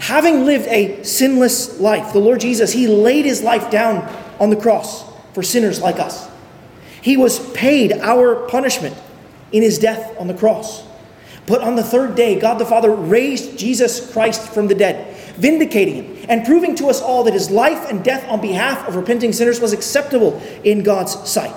[0.00, 3.98] Having lived a sinless life, the Lord Jesus, he laid his life down
[4.40, 6.28] on the cross for sinners like us.
[7.02, 8.96] He was paid our punishment
[9.52, 10.82] in his death on the cross.
[11.46, 15.94] But on the third day, God the Father raised Jesus Christ from the dead, vindicating
[15.94, 19.32] him and proving to us all that his life and death on behalf of repenting
[19.32, 21.54] sinners was acceptable in God's sight.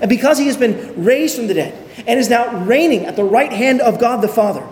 [0.00, 3.24] And because he has been raised from the dead and is now reigning at the
[3.24, 4.66] right hand of God the Father,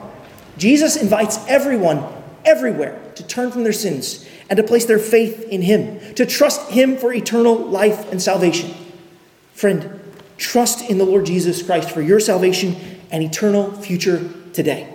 [0.59, 2.05] Jesus invites everyone
[2.45, 6.71] everywhere to turn from their sins and to place their faith in him, to trust
[6.71, 8.75] him for eternal life and salvation.
[9.55, 10.01] Friend,
[10.37, 12.77] Trust in the Lord Jesus Christ for your salvation
[13.11, 14.93] and eternal future today.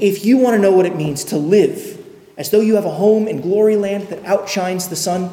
[0.00, 1.98] If you want to know what it means to live
[2.36, 5.30] as though you have a home in glory land that outshines the sun,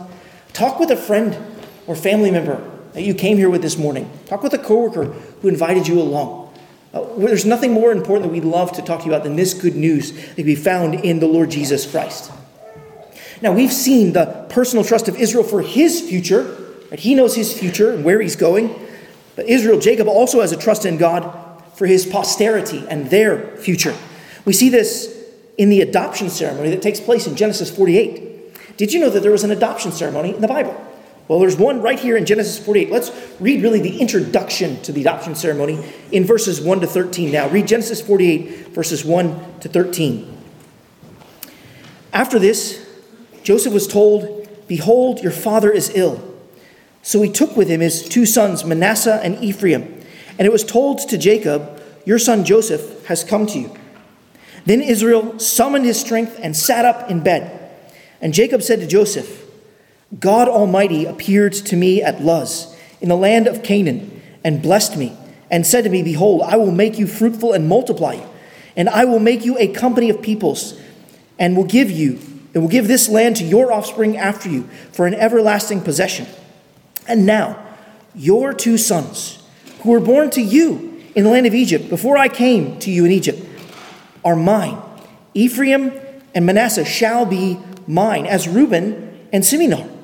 [0.52, 1.38] talk with a friend
[1.86, 2.62] or family member
[2.94, 4.10] that you came here with this morning.
[4.26, 6.47] Talk with a coworker who invited you along.
[6.98, 9.54] Uh, there's nothing more important that we'd love to talk to you about than this
[9.54, 12.32] good news that can be found in the Lord Jesus Christ.
[13.42, 16.58] Now, we've seen the personal trust of Israel for his future.
[16.90, 17.00] Right?
[17.00, 18.74] He knows his future and where he's going.
[19.36, 23.96] But Israel, Jacob also has a trust in God for his posterity and their future.
[24.46, 25.14] We see this
[25.58, 28.78] in the adoption ceremony that takes place in Genesis 48.
[28.78, 30.87] Did you know that there was an adoption ceremony in the Bible?
[31.28, 32.90] Well, there's one right here in Genesis 48.
[32.90, 37.50] Let's read really the introduction to the adoption ceremony in verses 1 to 13 now.
[37.50, 40.38] Read Genesis 48, verses 1 to 13.
[42.14, 42.86] After this,
[43.44, 46.24] Joseph was told, Behold, your father is ill.
[47.02, 50.02] So he took with him his two sons, Manasseh and Ephraim.
[50.38, 53.76] And it was told to Jacob, Your son Joseph has come to you.
[54.66, 57.72] Then Israel summoned his strength and sat up in bed.
[58.22, 59.47] And Jacob said to Joseph,
[60.20, 65.16] God Almighty appeared to me at Luz, in the land of Canaan, and blessed me,
[65.52, 68.24] and said to me, Behold, I will make you fruitful and multiply you,
[68.78, 70.80] and I will make you a company of peoples,
[71.38, 72.20] and will give you,
[72.54, 76.26] and will give this land to your offspring after you for an everlasting possession.
[77.06, 77.62] And now,
[78.16, 79.44] your two sons,
[79.82, 83.04] who were born to you in the land of Egypt before I came to you
[83.04, 83.46] in Egypt,
[84.24, 84.78] are mine.
[85.34, 85.92] Ephraim
[86.34, 89.97] and Manasseh shall be mine, as Reuben and Simeon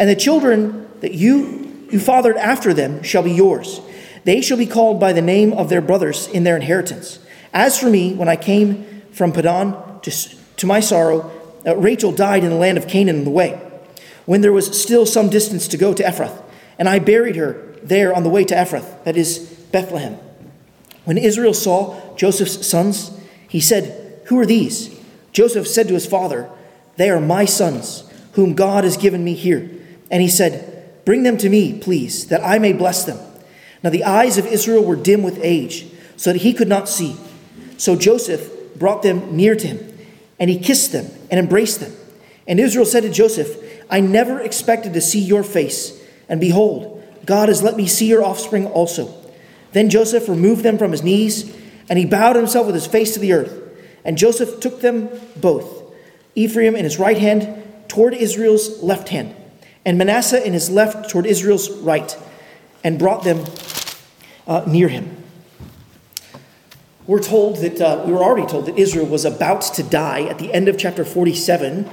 [0.00, 3.80] And the children that you, you fathered after them shall be yours.
[4.24, 7.20] They shall be called by the name of their brothers in their inheritance.
[7.52, 10.10] As for me, when I came from Paddan to,
[10.56, 11.30] to my sorrow,
[11.64, 13.60] uh, Rachel died in the land of Canaan on the way
[14.30, 16.40] when there was still some distance to go to Ephrath,
[16.78, 19.38] and I buried her there on the way to Ephrath, that is
[19.72, 20.18] Bethlehem.
[21.04, 23.10] When Israel saw Joseph's sons,
[23.48, 24.96] he said, Who are these?
[25.32, 26.48] Joseph said to his father,
[26.96, 29.68] They are my sons, whom God has given me here.
[30.10, 33.18] And he said, Bring them to me, please, that I may bless them.
[33.82, 37.16] Now the eyes of Israel were dim with age, so that he could not see.
[37.78, 39.98] So Joseph brought them near to him,
[40.38, 41.92] and he kissed them and embraced them.
[42.46, 43.56] And Israel said to Joseph,
[43.88, 48.24] I never expected to see your face, and behold, God has let me see your
[48.24, 49.14] offspring also.
[49.72, 51.56] Then Joseph removed them from his knees,
[51.88, 53.56] and he bowed himself with his face to the earth.
[54.04, 55.94] And Joseph took them both,
[56.34, 59.34] Ephraim in his right hand toward Israel's left hand,
[59.84, 62.16] and Manasseh in his left toward Israel's right,
[62.84, 63.44] and brought them
[64.46, 65.16] uh, near him.
[67.06, 70.38] we're told that, uh, we were already told that Israel was about to die at
[70.38, 71.88] the end of chapter 47.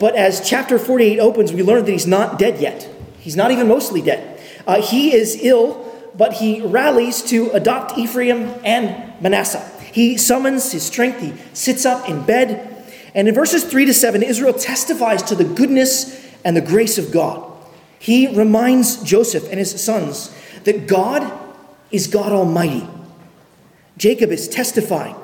[0.00, 2.88] But as chapter 48 opens, we learn that he's not dead yet.
[3.18, 4.40] He's not even mostly dead.
[4.66, 5.84] Uh, he is ill,
[6.16, 9.66] but he rallies to adopt Ephraim and Manasseh.
[9.92, 12.74] He summons his strength, he sits up in bed.
[13.14, 16.17] And in verses 3 to 7, Israel testifies to the goodness
[16.48, 17.44] and the grace of God.
[17.98, 20.34] He reminds Joseph and his sons
[20.64, 21.30] that God
[21.90, 22.88] is God Almighty.
[23.98, 25.14] Jacob is testifying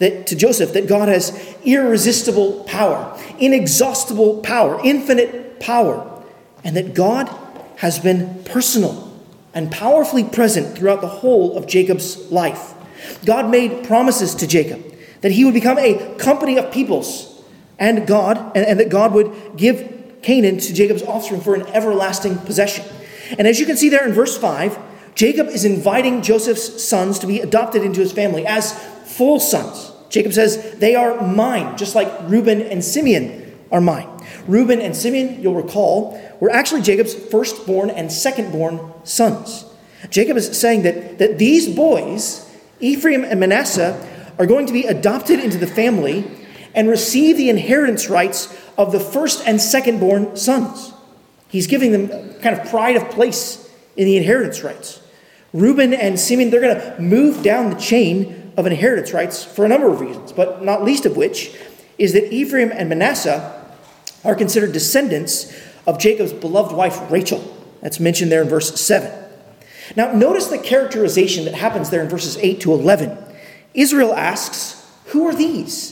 [0.00, 6.20] that, to Joseph that God has irresistible power, inexhaustible power, infinite power,
[6.64, 7.30] and that God
[7.76, 9.16] has been personal
[9.54, 12.74] and powerfully present throughout the whole of Jacob's life.
[13.24, 14.82] God made promises to Jacob
[15.20, 17.40] that he would become a company of peoples
[17.78, 22.38] and God, and, and that God would give Canaan to Jacob's offspring for an everlasting
[22.38, 22.84] possession.
[23.38, 24.78] And as you can see there in verse 5,
[25.14, 28.72] Jacob is inviting Joseph's sons to be adopted into his family as
[29.04, 29.92] full sons.
[30.08, 34.08] Jacob says, They are mine, just like Reuben and Simeon are mine.
[34.46, 39.64] Reuben and Simeon, you'll recall, were actually Jacob's firstborn and secondborn sons.
[40.10, 44.08] Jacob is saying that, that these boys, Ephraim and Manasseh,
[44.38, 46.24] are going to be adopted into the family
[46.74, 50.92] and receive the inheritance rights of the first and second born sons.
[51.48, 55.00] He's giving them kind of pride of place in the inheritance rights.
[55.52, 59.68] Reuben and Simeon, they're going to move down the chain of inheritance rights for a
[59.68, 61.54] number of reasons, but not least of which
[61.98, 63.62] is that Ephraim and Manasseh
[64.24, 65.54] are considered descendants
[65.86, 67.56] of Jacob's beloved wife Rachel.
[67.82, 69.10] That's mentioned there in verse 7.
[69.96, 73.18] Now, notice the characterization that happens there in verses 8 to 11.
[73.74, 75.91] Israel asks, Who are these?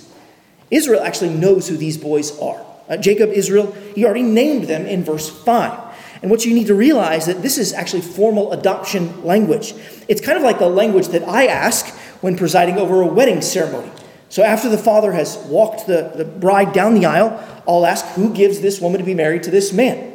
[0.70, 2.64] Israel actually knows who these boys are.
[2.88, 5.90] Uh, Jacob, Israel, he already named them in verse 5.
[6.22, 9.74] And what you need to realize that this is actually formal adoption language.
[10.08, 11.86] It's kind of like the language that I ask
[12.20, 13.90] when presiding over a wedding ceremony.
[14.28, 18.32] So after the father has walked the, the bride down the aisle, I'll ask who
[18.32, 20.10] gives this woman to be married to this man.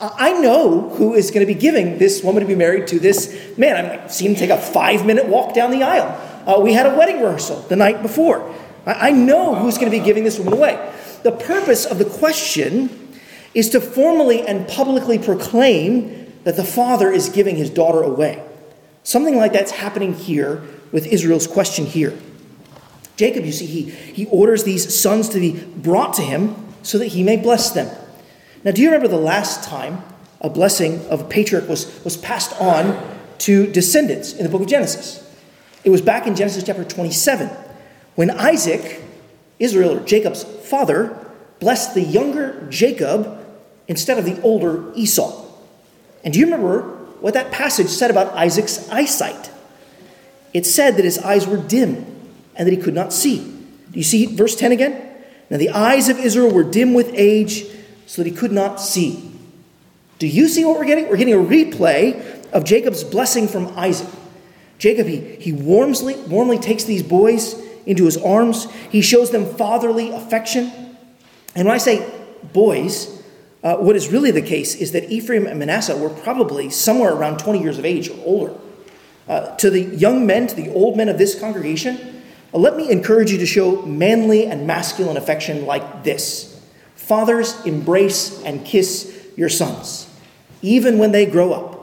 [0.00, 3.56] I know who is going to be giving this woman to be married to this
[3.56, 3.86] man.
[3.86, 6.08] I've seen him take a five minute walk down the aisle.
[6.46, 8.54] Uh, we had a wedding rehearsal the night before.
[8.86, 10.92] I, know who's going to be giving this woman away.
[11.22, 13.18] The purpose of the question
[13.54, 18.42] is to formally and publicly proclaim that the father is giving his daughter away.
[19.02, 22.16] Something like that's happening here with Israel's question here.
[23.16, 27.06] Jacob, you see, he, he orders these sons to be brought to him so that
[27.08, 27.88] he may bless them.
[28.64, 30.02] Now, do you remember the last time
[30.40, 34.68] a blessing of a patriarch was, was passed on to descendants in the book of
[34.68, 35.20] Genesis?
[35.84, 37.63] It was back in Genesis chapter 27
[38.14, 39.02] when Isaac,
[39.58, 41.18] Israel or Jacob's father,
[41.60, 43.44] blessed the younger Jacob
[43.88, 45.44] instead of the older Esau.
[46.24, 46.82] And do you remember
[47.20, 49.50] what that passage said about Isaac's eyesight?
[50.52, 52.06] It said that his eyes were dim
[52.54, 53.38] and that he could not see.
[53.38, 55.10] Do you see verse 10 again?
[55.50, 57.66] Now the eyes of Israel were dim with age,
[58.06, 59.30] so that he could not see.
[60.18, 61.08] Do you see what we're getting?
[61.08, 64.08] We're getting a replay of Jacob's blessing from Isaac.
[64.78, 68.70] Jacob, he, he warmly, warmly takes these boys into his arms.
[68.90, 70.70] He shows them fatherly affection.
[71.54, 72.10] And when I say
[72.52, 73.22] boys,
[73.62, 77.38] uh, what is really the case is that Ephraim and Manasseh were probably somewhere around
[77.38, 78.54] 20 years of age or older.
[79.26, 82.90] Uh, to the young men, to the old men of this congregation, uh, let me
[82.90, 86.50] encourage you to show manly and masculine affection like this
[86.94, 90.08] Fathers, embrace and kiss your sons,
[90.62, 91.74] even when they grow up.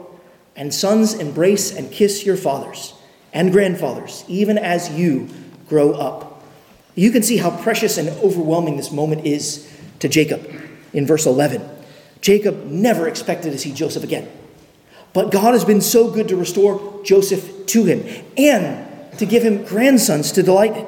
[0.56, 2.94] And sons, embrace and kiss your fathers
[3.34, 5.30] and grandfathers, even as you
[5.72, 6.44] grow up.
[6.96, 10.46] You can see how precious and overwhelming this moment is to Jacob
[10.92, 11.68] in verse 11.
[12.20, 14.30] Jacob never expected to see Joseph again.
[15.14, 18.04] But God has been so good to restore Joseph to him
[18.36, 20.88] and to give him grandsons to delight in.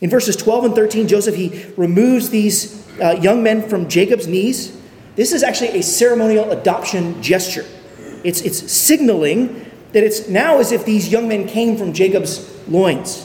[0.00, 4.76] In verses 12 and 13, Joseph, he removes these uh, young men from Jacob's knees.
[5.14, 7.64] This is actually a ceremonial adoption gesture.
[8.24, 13.24] It's, it's signaling that it's now as if these young men came from Jacob's loins.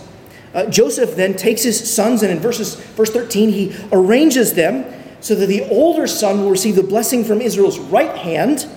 [0.54, 4.86] Uh, Joseph then takes his sons, and in verses, verse 13, he arranges them
[5.22, 8.68] so that the older son will receive the blessing from Israel's right hand,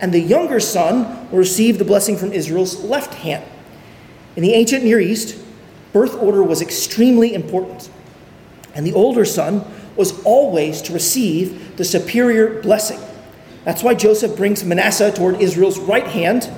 [0.00, 3.44] and the younger son will receive the blessing from Israel's left hand.
[4.36, 5.36] In the ancient Near East,
[5.92, 7.90] birth order was extremely important,
[8.74, 9.64] and the older son
[9.96, 13.00] was always to receive the superior blessing.
[13.64, 16.48] That's why Joseph brings Manasseh toward Israel's right hand.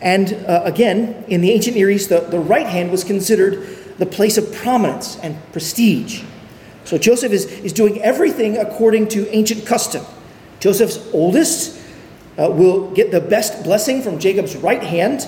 [0.00, 4.06] And uh, again, in the ancient Near East, the, the right hand was considered the
[4.06, 6.22] place of prominence and prestige.
[6.84, 10.04] So Joseph is, is doing everything according to ancient custom.
[10.60, 11.78] Joseph's oldest
[12.38, 15.26] uh, will get the best blessing from Jacob's right hand,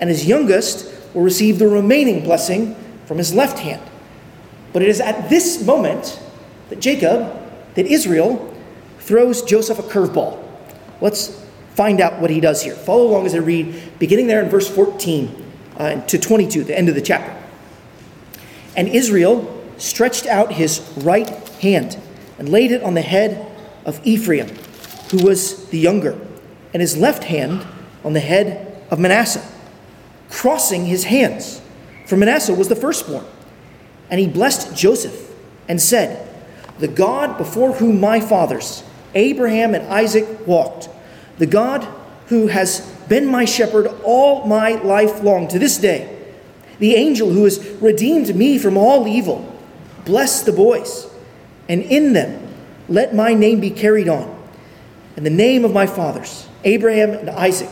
[0.00, 3.82] and his youngest will receive the remaining blessing from his left hand.
[4.72, 6.20] But it is at this moment
[6.68, 7.32] that Jacob,
[7.74, 8.54] that Israel,
[8.98, 10.44] throws Joseph a curveball.
[11.00, 11.44] Let's
[11.74, 12.74] find out what he does here.
[12.74, 16.88] Follow along as I read, beginning there in verse 14 uh, to 22, the end
[16.88, 17.39] of the chapter.
[18.76, 21.28] And Israel stretched out his right
[21.60, 21.98] hand
[22.38, 23.46] and laid it on the head
[23.84, 24.48] of Ephraim,
[25.10, 26.18] who was the younger,
[26.72, 27.66] and his left hand
[28.04, 29.46] on the head of Manasseh,
[30.28, 31.60] crossing his hands.
[32.06, 33.24] For Manasseh was the firstborn.
[34.10, 35.30] And he blessed Joseph
[35.68, 36.28] and said,
[36.78, 38.82] The God before whom my fathers,
[39.14, 40.88] Abraham and Isaac, walked,
[41.38, 41.86] the God
[42.26, 46.19] who has been my shepherd all my life long to this day,
[46.80, 49.46] the angel who has redeemed me from all evil,
[50.04, 51.06] bless the boys,
[51.68, 52.48] and in them
[52.88, 54.36] let my name be carried on,
[55.16, 57.70] and the name of my fathers, Abraham and Isaac,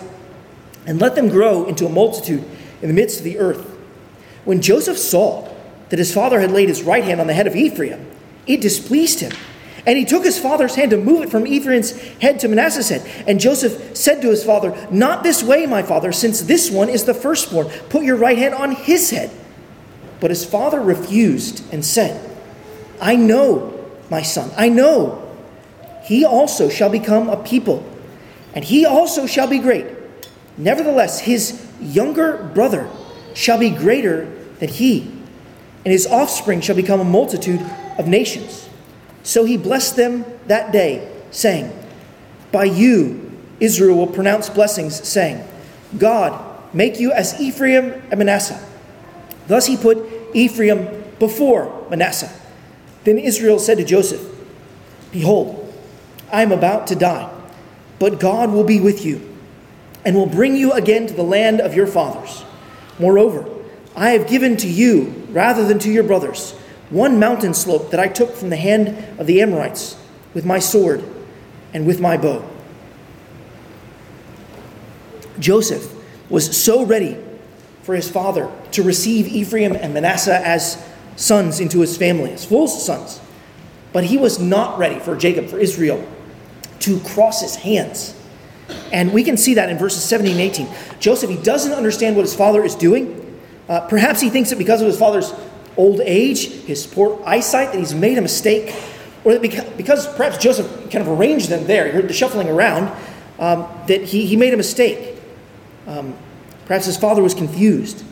[0.87, 2.45] and let them grow into a multitude
[2.81, 3.77] in the midst of the earth.
[4.45, 5.53] When Joseph saw
[5.89, 8.07] that his father had laid his right hand on the head of Ephraim,
[8.47, 9.33] it displeased him.
[9.87, 13.25] And he took his father's hand to move it from Ephraim's head to Manasseh's head.
[13.27, 17.05] And Joseph said to his father, Not this way, my father, since this one is
[17.05, 17.69] the firstborn.
[17.89, 19.31] Put your right hand on his head.
[20.21, 22.25] But his father refused and said,
[23.01, 25.25] I know, my son, I know.
[26.05, 27.87] He also shall become a people,
[28.55, 29.87] and he also shall be great.
[30.57, 32.89] Nevertheless, his younger brother
[33.35, 34.25] shall be greater
[34.59, 35.03] than he,
[35.85, 37.61] and his offspring shall become a multitude
[37.99, 38.68] of nations.
[39.29, 41.71] So he blessed them that day, saying,
[42.51, 45.47] By you Israel will pronounce blessings, saying,
[45.99, 46.33] God,
[46.73, 48.59] make you as Ephraim and Manasseh.
[49.47, 49.99] Thus he put
[50.33, 52.33] Ephraim before Manasseh.
[53.05, 54.27] Then Israel said to Joseph,
[55.13, 55.75] Behold,
[56.33, 57.31] I am about to die,
[57.99, 59.37] but God will be with you
[60.07, 62.47] and will bring you again to the land of your fathers.
[62.99, 63.47] Moreover,
[63.95, 66.55] I have given to you, rather than to your brothers,
[66.91, 69.97] one mountain slope that I took from the hand of the Amorites
[70.35, 71.05] with my sword
[71.75, 72.49] and with my bow.
[75.39, 75.95] Joseph
[76.29, 77.17] was so ready
[77.83, 80.83] for his father to receive Ephraim and Manasseh as
[81.17, 83.21] sons into his family, as full sons.
[83.93, 86.07] But he was not ready for Jacob, for Israel,
[86.81, 88.15] to cross his hands.
[88.93, 90.69] And we can see that in verses 17 and 18.
[91.01, 93.41] Joseph, he doesn't understand what his father is doing.
[93.69, 95.33] Uh, perhaps he thinks that because of his father's
[95.79, 98.75] old age, his poor eyesight, that he's made a mistake.
[99.25, 102.49] Or that because, because perhaps Joseph kind of arranged them there, he heard the shuffling
[102.49, 102.89] around,
[103.39, 105.17] um, that he, he made a mistake.
[105.87, 106.15] Um,
[106.67, 108.05] perhaps his father was confused.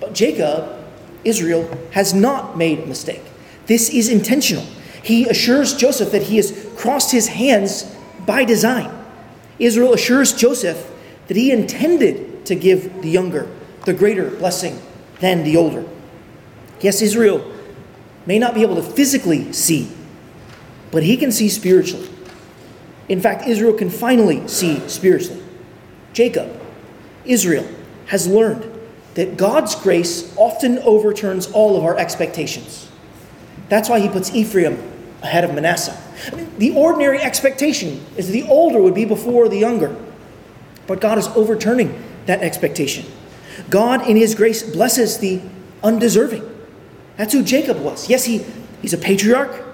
[0.00, 0.84] But Jacob,
[1.24, 3.22] Israel, has not made a mistake.
[3.66, 4.64] This is intentional.
[5.02, 7.94] He assures Joseph that he has crossed his hands
[8.26, 8.90] by design.
[9.58, 10.90] Israel assures Joseph
[11.28, 13.48] that he intended to give the younger
[13.84, 14.80] the greater blessing
[15.20, 15.84] than the older.
[16.80, 17.44] Yes, Israel
[18.26, 19.90] may not be able to physically see,
[20.90, 22.08] but he can see spiritually.
[23.08, 25.42] In fact, Israel can finally see spiritually.
[26.12, 26.60] Jacob,
[27.24, 27.66] Israel,
[28.06, 28.70] has learned
[29.14, 32.88] that God's grace often overturns all of our expectations.
[33.68, 34.78] That's why he puts Ephraim
[35.22, 35.96] ahead of Manasseh.
[36.32, 39.94] I mean, the ordinary expectation is the older would be before the younger.
[40.86, 43.04] But God is overturning that expectation.
[43.68, 45.40] God, in his grace, blesses the
[45.82, 46.57] undeserving.
[47.18, 48.08] That's who Jacob was.
[48.08, 48.46] Yes, he,
[48.80, 49.64] he's a patriarch.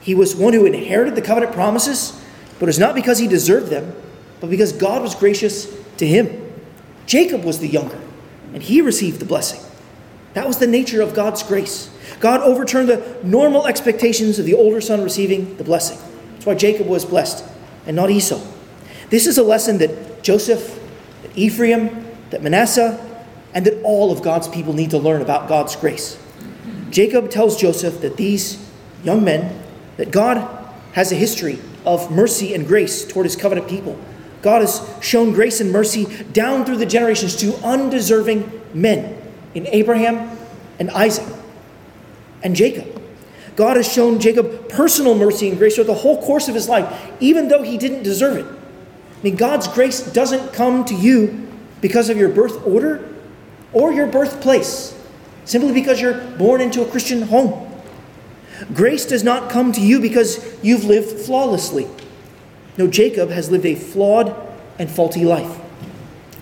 [0.00, 2.22] He was one who inherited the covenant promises,
[2.60, 3.94] but it's not because he deserved them,
[4.40, 6.52] but because God was gracious to him.
[7.06, 7.98] Jacob was the younger,
[8.52, 9.60] and he received the blessing.
[10.34, 11.90] That was the nature of God's grace.
[12.20, 15.98] God overturned the normal expectations of the older son receiving the blessing.
[16.32, 17.44] That's why Jacob was blessed
[17.86, 18.40] and not Esau.
[19.08, 20.78] This is a lesson that Joseph,
[21.22, 22.98] that Ephraim, that Manasseh,
[23.54, 26.18] and that all of God's people need to learn about God's grace.
[26.92, 28.64] Jacob tells Joseph that these
[29.02, 29.60] young men,
[29.96, 33.98] that God has a history of mercy and grace toward his covenant people.
[34.42, 39.20] God has shown grace and mercy down through the generations to undeserving men
[39.54, 40.36] in Abraham
[40.78, 41.26] and Isaac
[42.42, 43.00] and Jacob.
[43.56, 47.10] God has shown Jacob personal mercy and grace throughout the whole course of his life,
[47.20, 48.46] even though he didn't deserve it.
[48.46, 51.48] I mean, God's grace doesn't come to you
[51.80, 53.08] because of your birth order
[53.72, 54.98] or your birthplace,
[55.44, 57.68] simply because you're born into a Christian home.
[58.74, 61.88] Grace does not come to you because you've lived flawlessly.
[62.78, 64.34] No, Jacob has lived a flawed
[64.78, 65.58] and faulty life.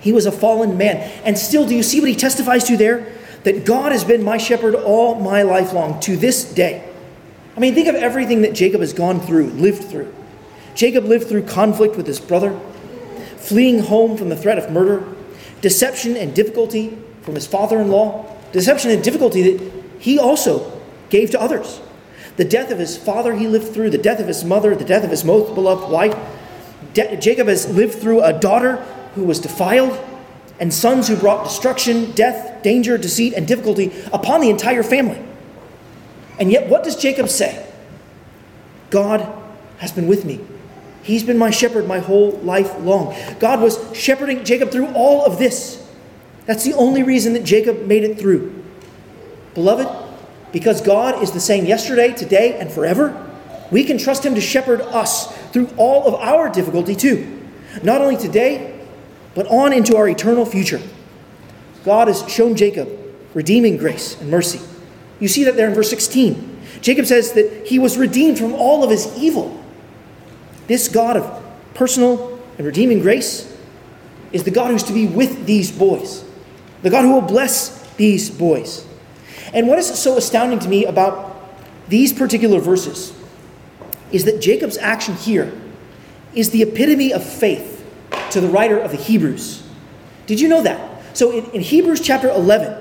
[0.00, 0.96] He was a fallen man.
[1.24, 3.12] And still, do you see what he testifies to there?
[3.44, 6.86] That God has been my shepherd all my life long to this day.
[7.56, 10.12] I mean, think of everything that Jacob has gone through, lived through.
[10.74, 12.58] Jacob lived through conflict with his brother,
[13.36, 15.04] fleeing home from the threat of murder,
[15.60, 21.30] deception and difficulty, from his father in law, deception and difficulty that he also gave
[21.30, 21.80] to others.
[22.36, 25.04] The death of his father he lived through, the death of his mother, the death
[25.04, 26.16] of his most beloved wife.
[26.94, 28.76] De- Jacob has lived through a daughter
[29.14, 29.98] who was defiled,
[30.58, 35.20] and sons who brought destruction, death, danger, deceit, and difficulty upon the entire family.
[36.38, 37.66] And yet, what does Jacob say?
[38.90, 39.26] God
[39.78, 40.40] has been with me.
[41.02, 43.16] He's been my shepherd my whole life long.
[43.38, 45.79] God was shepherding Jacob through all of this.
[46.50, 48.64] That's the only reason that Jacob made it through.
[49.54, 49.86] Beloved,
[50.50, 53.30] because God is the same yesterday, today, and forever,
[53.70, 57.40] we can trust Him to shepherd us through all of our difficulty too.
[57.84, 58.84] Not only today,
[59.36, 60.80] but on into our eternal future.
[61.84, 62.88] God has shown Jacob
[63.32, 64.60] redeeming grace and mercy.
[65.20, 66.62] You see that there in verse 16.
[66.80, 69.56] Jacob says that he was redeemed from all of his evil.
[70.66, 71.44] This God of
[71.74, 73.56] personal and redeeming grace
[74.32, 76.24] is the God who's to be with these boys,
[76.82, 78.86] the God who will bless these boys.
[79.52, 81.36] And what is so astounding to me about
[81.88, 83.12] these particular verses
[84.12, 85.52] is that Jacob's action here
[86.34, 87.84] is the epitome of faith
[88.30, 89.62] to the writer of the Hebrews.
[90.26, 91.16] Did you know that?
[91.16, 92.72] So in, in Hebrews chapter 11,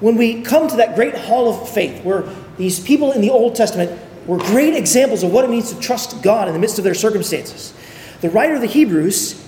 [0.00, 2.22] when we come to that great hall of faith where
[2.56, 6.22] these people in the Old Testament were great examples of what it means to trust
[6.22, 7.74] God in the midst of their circumstances,
[8.20, 9.42] the writer of the Hebrews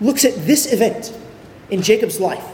[0.00, 1.16] looks at this event
[1.70, 2.44] in Jacob's life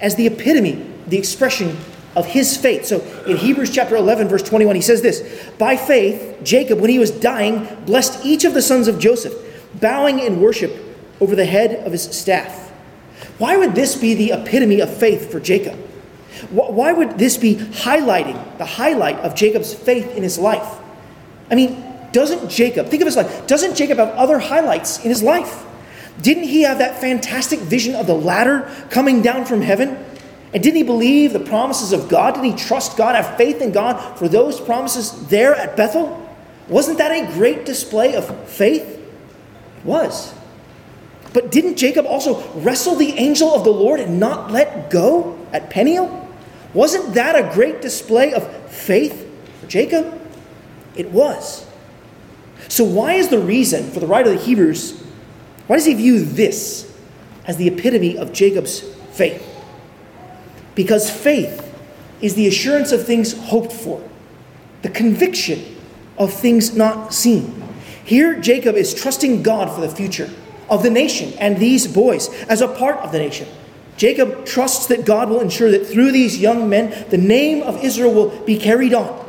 [0.00, 1.76] as the epitome, the expression
[2.16, 2.86] of his faith.
[2.86, 6.98] So in Hebrews chapter 11, verse 21, he says this By faith, Jacob, when he
[6.98, 9.34] was dying, blessed each of the sons of Joseph,
[9.80, 10.72] bowing in worship
[11.20, 12.70] over the head of his staff.
[13.38, 15.78] Why would this be the epitome of faith for Jacob?
[16.50, 20.78] Why would this be highlighting the highlight of Jacob's faith in his life?
[21.50, 25.22] I mean, doesn't Jacob, think of his life, doesn't Jacob have other highlights in his
[25.22, 25.64] life?
[26.20, 30.04] Didn't he have that fantastic vision of the ladder coming down from heaven?
[30.52, 32.34] And didn't he believe the promises of God?
[32.34, 36.24] Didn't he trust God, have faith in God for those promises there at Bethel?
[36.68, 38.82] Wasn't that a great display of faith?
[38.82, 40.34] It was.
[41.32, 45.70] But didn't Jacob also wrestle the angel of the Lord and not let go at
[45.70, 46.26] Peniel?
[46.74, 49.26] Wasn't that a great display of faith
[49.60, 50.20] for Jacob?
[50.96, 51.66] It was.
[52.68, 55.02] So, why is the reason for the writer of the Hebrews,
[55.68, 56.90] why does he view this
[57.44, 58.80] as the epitome of Jacob's
[59.12, 59.46] faith?
[60.74, 61.64] Because faith
[62.22, 64.02] is the assurance of things hoped for,
[64.80, 65.76] the conviction
[66.16, 67.62] of things not seen.
[68.02, 70.30] Here, Jacob is trusting God for the future
[70.70, 73.46] of the nation and these boys as a part of the nation.
[73.98, 78.14] Jacob trusts that God will ensure that through these young men, the name of Israel
[78.14, 79.26] will be carried on.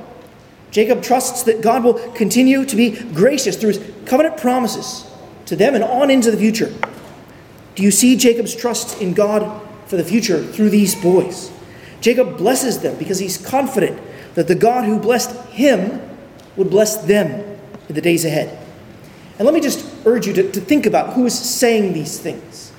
[0.72, 5.09] Jacob trusts that God will continue to be gracious through his covenant promises
[5.50, 6.74] to them and on into the future.
[7.76, 11.52] Do you see Jacob's trust in God for the future through these boys?
[12.02, 14.00] Jacob blesses them because he's confident
[14.36, 16.02] that the God who blessed him
[16.56, 17.58] would bless them
[17.90, 18.58] in the days ahead.
[19.38, 22.72] And let me just urge you to, to think about who is saying these things.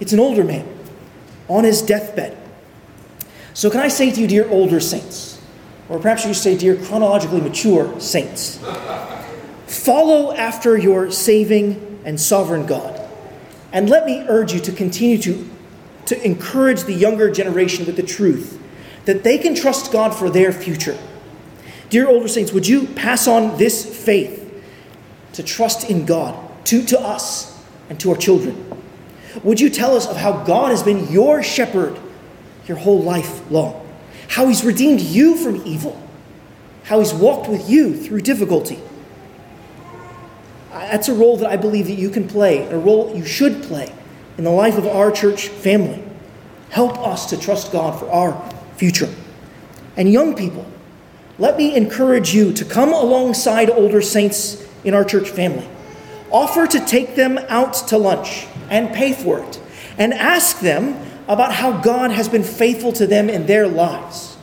[0.00, 0.66] It's an older man
[1.48, 2.36] on his deathbed.
[3.52, 5.42] So, can I say to you, dear older saints,
[5.88, 8.58] or perhaps you say, dear chronologically mature saints,
[9.66, 13.00] follow after your saving and sovereign God.
[13.72, 15.48] And let me urge you to continue to,
[16.06, 18.60] to encourage the younger generation with the truth
[19.04, 20.98] that they can trust God for their future.
[21.88, 24.38] Dear older saints, would you pass on this faith
[25.32, 26.36] to trust in God
[26.66, 28.66] to, to us and to our children?
[29.42, 31.98] Would you tell us of how God has been your shepherd
[32.66, 33.86] your whole life long?
[34.28, 36.00] How he's redeemed you from evil?
[36.84, 38.80] How he's walked with you through difficulty?
[40.70, 43.92] That's a role that I believe that you can play, a role you should play
[44.38, 46.02] in the life of our church family.
[46.70, 49.12] Help us to trust God for our future.
[49.96, 50.64] And young people,
[51.38, 55.68] let me encourage you to come alongside older saints in our church family.
[56.30, 59.60] Offer to take them out to lunch and pay for it,
[59.98, 64.36] and ask them about how God has been faithful to them in their lives.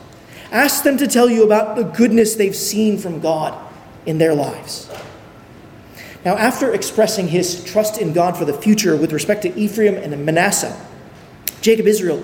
[0.52, 3.58] Ask them to tell you about the goodness they've seen from God
[4.04, 4.90] in their lives.
[6.24, 10.24] Now, after expressing his trust in God for the future with respect to Ephraim and
[10.26, 10.78] Manasseh,
[11.60, 12.22] Jacob Israel,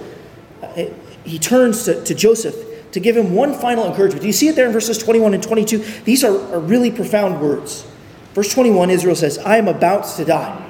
[0.62, 0.84] uh,
[1.24, 2.55] he turns to, to Joseph
[2.92, 4.22] to give him one final encouragement.
[4.22, 5.78] Do you see it there in verses 21 and 22?
[6.05, 7.86] These are, are really profound words.
[8.34, 10.61] Verse 21, Israel says, I am about to die.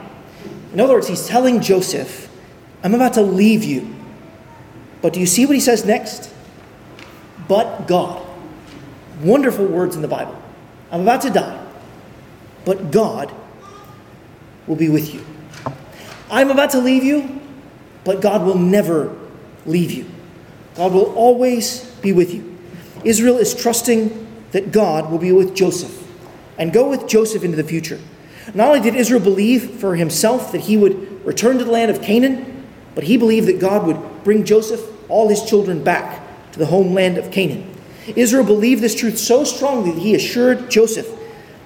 [0.72, 2.30] In other words, he's telling Joseph,
[2.82, 3.94] I'm about to leave you.
[5.00, 6.30] But do you see what he says next?
[7.48, 8.26] But God.
[9.22, 10.40] Wonderful words in the Bible.
[10.90, 11.63] I'm about to die,
[12.64, 13.34] but God
[14.66, 15.24] will be with you.
[16.30, 17.40] I'm about to leave you,
[18.04, 19.14] but God will never
[19.66, 20.06] leave you.
[20.76, 22.58] God will always be with you.
[23.04, 26.02] Israel is trusting that God will be with Joseph
[26.58, 28.00] and go with Joseph into the future.
[28.54, 32.02] Not only did Israel believe for himself that he would return to the land of
[32.02, 36.66] Canaan, but he believed that God would bring Joseph, all his children, back to the
[36.66, 37.70] homeland of Canaan.
[38.16, 41.08] Israel believed this truth so strongly that he assured Joseph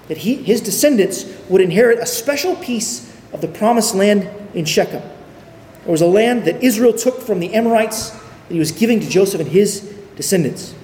[0.09, 5.01] that he, his descendants would inherit a special piece of the promised land in Shechem.
[5.85, 9.09] It was a land that Israel took from the Amorites that he was giving to
[9.09, 9.81] Joseph and his
[10.15, 10.75] descendants.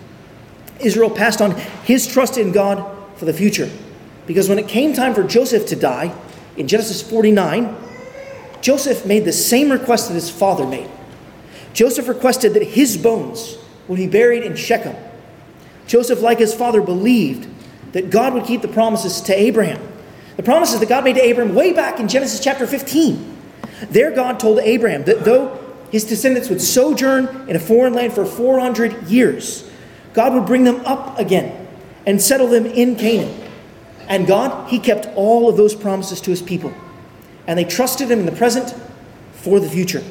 [0.80, 1.52] Israel passed on
[1.84, 2.86] his trust in God
[3.18, 3.70] for the future.
[4.28, 6.16] Because when it came time for Joseph to die,
[6.58, 7.76] in Genesis 49,
[8.62, 10.90] Joseph made the same request that his father made.
[11.74, 13.58] Joseph requested that his bones
[13.88, 14.96] would be buried in Shechem.
[15.88, 17.48] Joseph, like his father, believed
[17.96, 19.82] that God would keep the promises to Abraham.
[20.36, 23.38] The promises that God made to Abraham way back in Genesis chapter 15.
[23.90, 25.58] There, God told Abraham that though
[25.92, 29.70] his descendants would sojourn in a foreign land for 400 years,
[30.12, 31.70] God would bring them up again
[32.06, 33.34] and settle them in Canaan.
[34.10, 36.74] And God, He kept all of those promises to His people.
[37.48, 38.76] And they trusted Him in the present
[39.32, 40.04] for the future.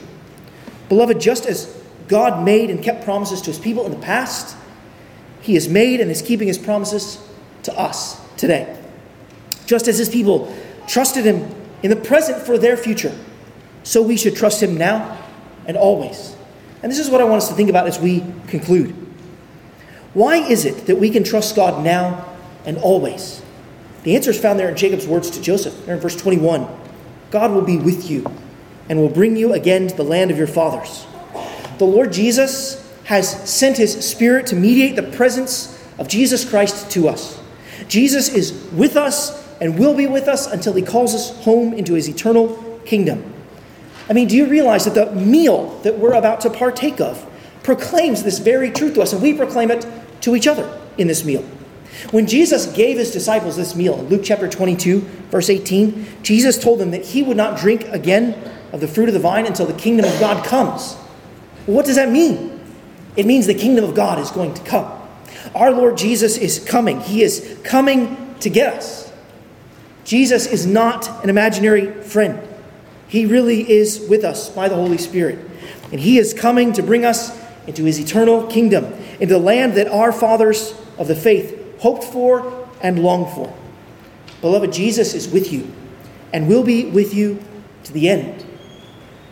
[0.89, 1.79] Beloved, just as
[2.09, 4.57] God made and kept promises to His people in the past,
[5.43, 7.19] He has made and is keeping His promises
[7.65, 8.79] to us today.
[9.67, 10.55] Just as His people
[10.87, 11.53] trusted Him
[11.83, 13.17] in the present for their future,
[13.83, 15.19] so we should trust Him now
[15.67, 16.37] and always.
[16.83, 18.95] And this is what I want us to think about as we conclude.
[20.13, 22.27] Why is it that we can trust God now
[22.65, 23.43] and always?
[24.05, 26.69] The answer is found there in Jacob's words to Joseph, there in verse 21.
[27.31, 28.31] God will be with you
[28.89, 31.07] and will bring you again to the land of your fathers.
[31.79, 37.09] The Lord Jesus has sent his Spirit to mediate the presence of Jesus Christ to
[37.09, 37.41] us.
[37.89, 41.95] Jesus is with us and will be with us until he calls us home into
[41.95, 43.33] his eternal kingdom.
[44.09, 47.31] I mean, do you realize that the meal that we're about to partake of
[47.63, 49.87] proclaims this very truth to us, and we proclaim it
[50.21, 51.43] to each other in this meal?
[52.11, 56.81] When Jesus gave his disciples this meal, in Luke chapter 22, verse 18, Jesus told
[56.81, 58.37] them that he would not drink again
[58.73, 60.97] of the fruit of the vine until the kingdom of God comes.
[61.67, 62.61] Well, what does that mean?
[63.17, 64.91] It means the kingdom of God is going to come.
[65.55, 67.01] Our Lord Jesus is coming.
[67.01, 69.13] He is coming to get us.
[70.05, 72.47] Jesus is not an imaginary friend.
[73.09, 75.39] He really is with us by the Holy Spirit.
[75.91, 78.85] And He is coming to bring us into His eternal kingdom,
[79.21, 83.55] into the land that our fathers of the faith hoped for and longed for.
[84.41, 85.73] Beloved, Jesus is with you
[86.33, 87.43] and will be with you
[87.85, 88.45] to the end.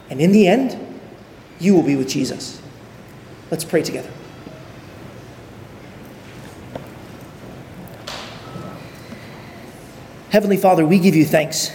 [0.08, 0.78] And in the end,
[1.58, 2.60] you will be with Jesus.
[3.50, 4.10] Let's pray together.
[10.32, 11.70] Heavenly Father, we give you thanks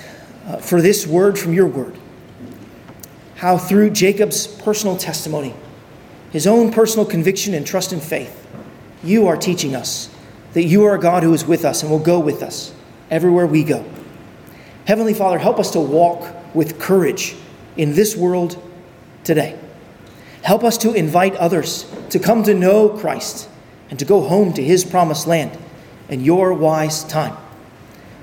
[0.48, 1.96] uh, for this word from your word.
[3.36, 5.54] How through Jacob's personal testimony,
[6.32, 8.48] his own personal conviction and trust and faith,
[9.04, 10.10] you are teaching us
[10.54, 12.74] that you are a God who is with us and will go with us
[13.12, 13.86] everywhere we go.
[14.88, 17.36] Heavenly Father, help us to walk with courage
[17.76, 18.60] in this world
[19.24, 19.56] today.
[20.42, 23.50] Help us to invite others to come to know Christ
[23.92, 25.56] and to go home to his promised land
[26.10, 27.38] in your wise time.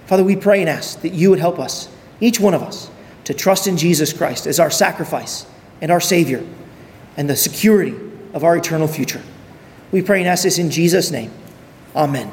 [0.06, 1.88] Father, we pray and ask that you would help us,
[2.20, 2.90] each one of us,
[3.24, 5.46] to trust in Jesus Christ as our sacrifice
[5.80, 6.44] and our Savior
[7.16, 7.94] and the security
[8.34, 9.22] of our eternal future.
[9.92, 11.30] We pray and ask this in Jesus' name.
[11.94, 12.30] Amen.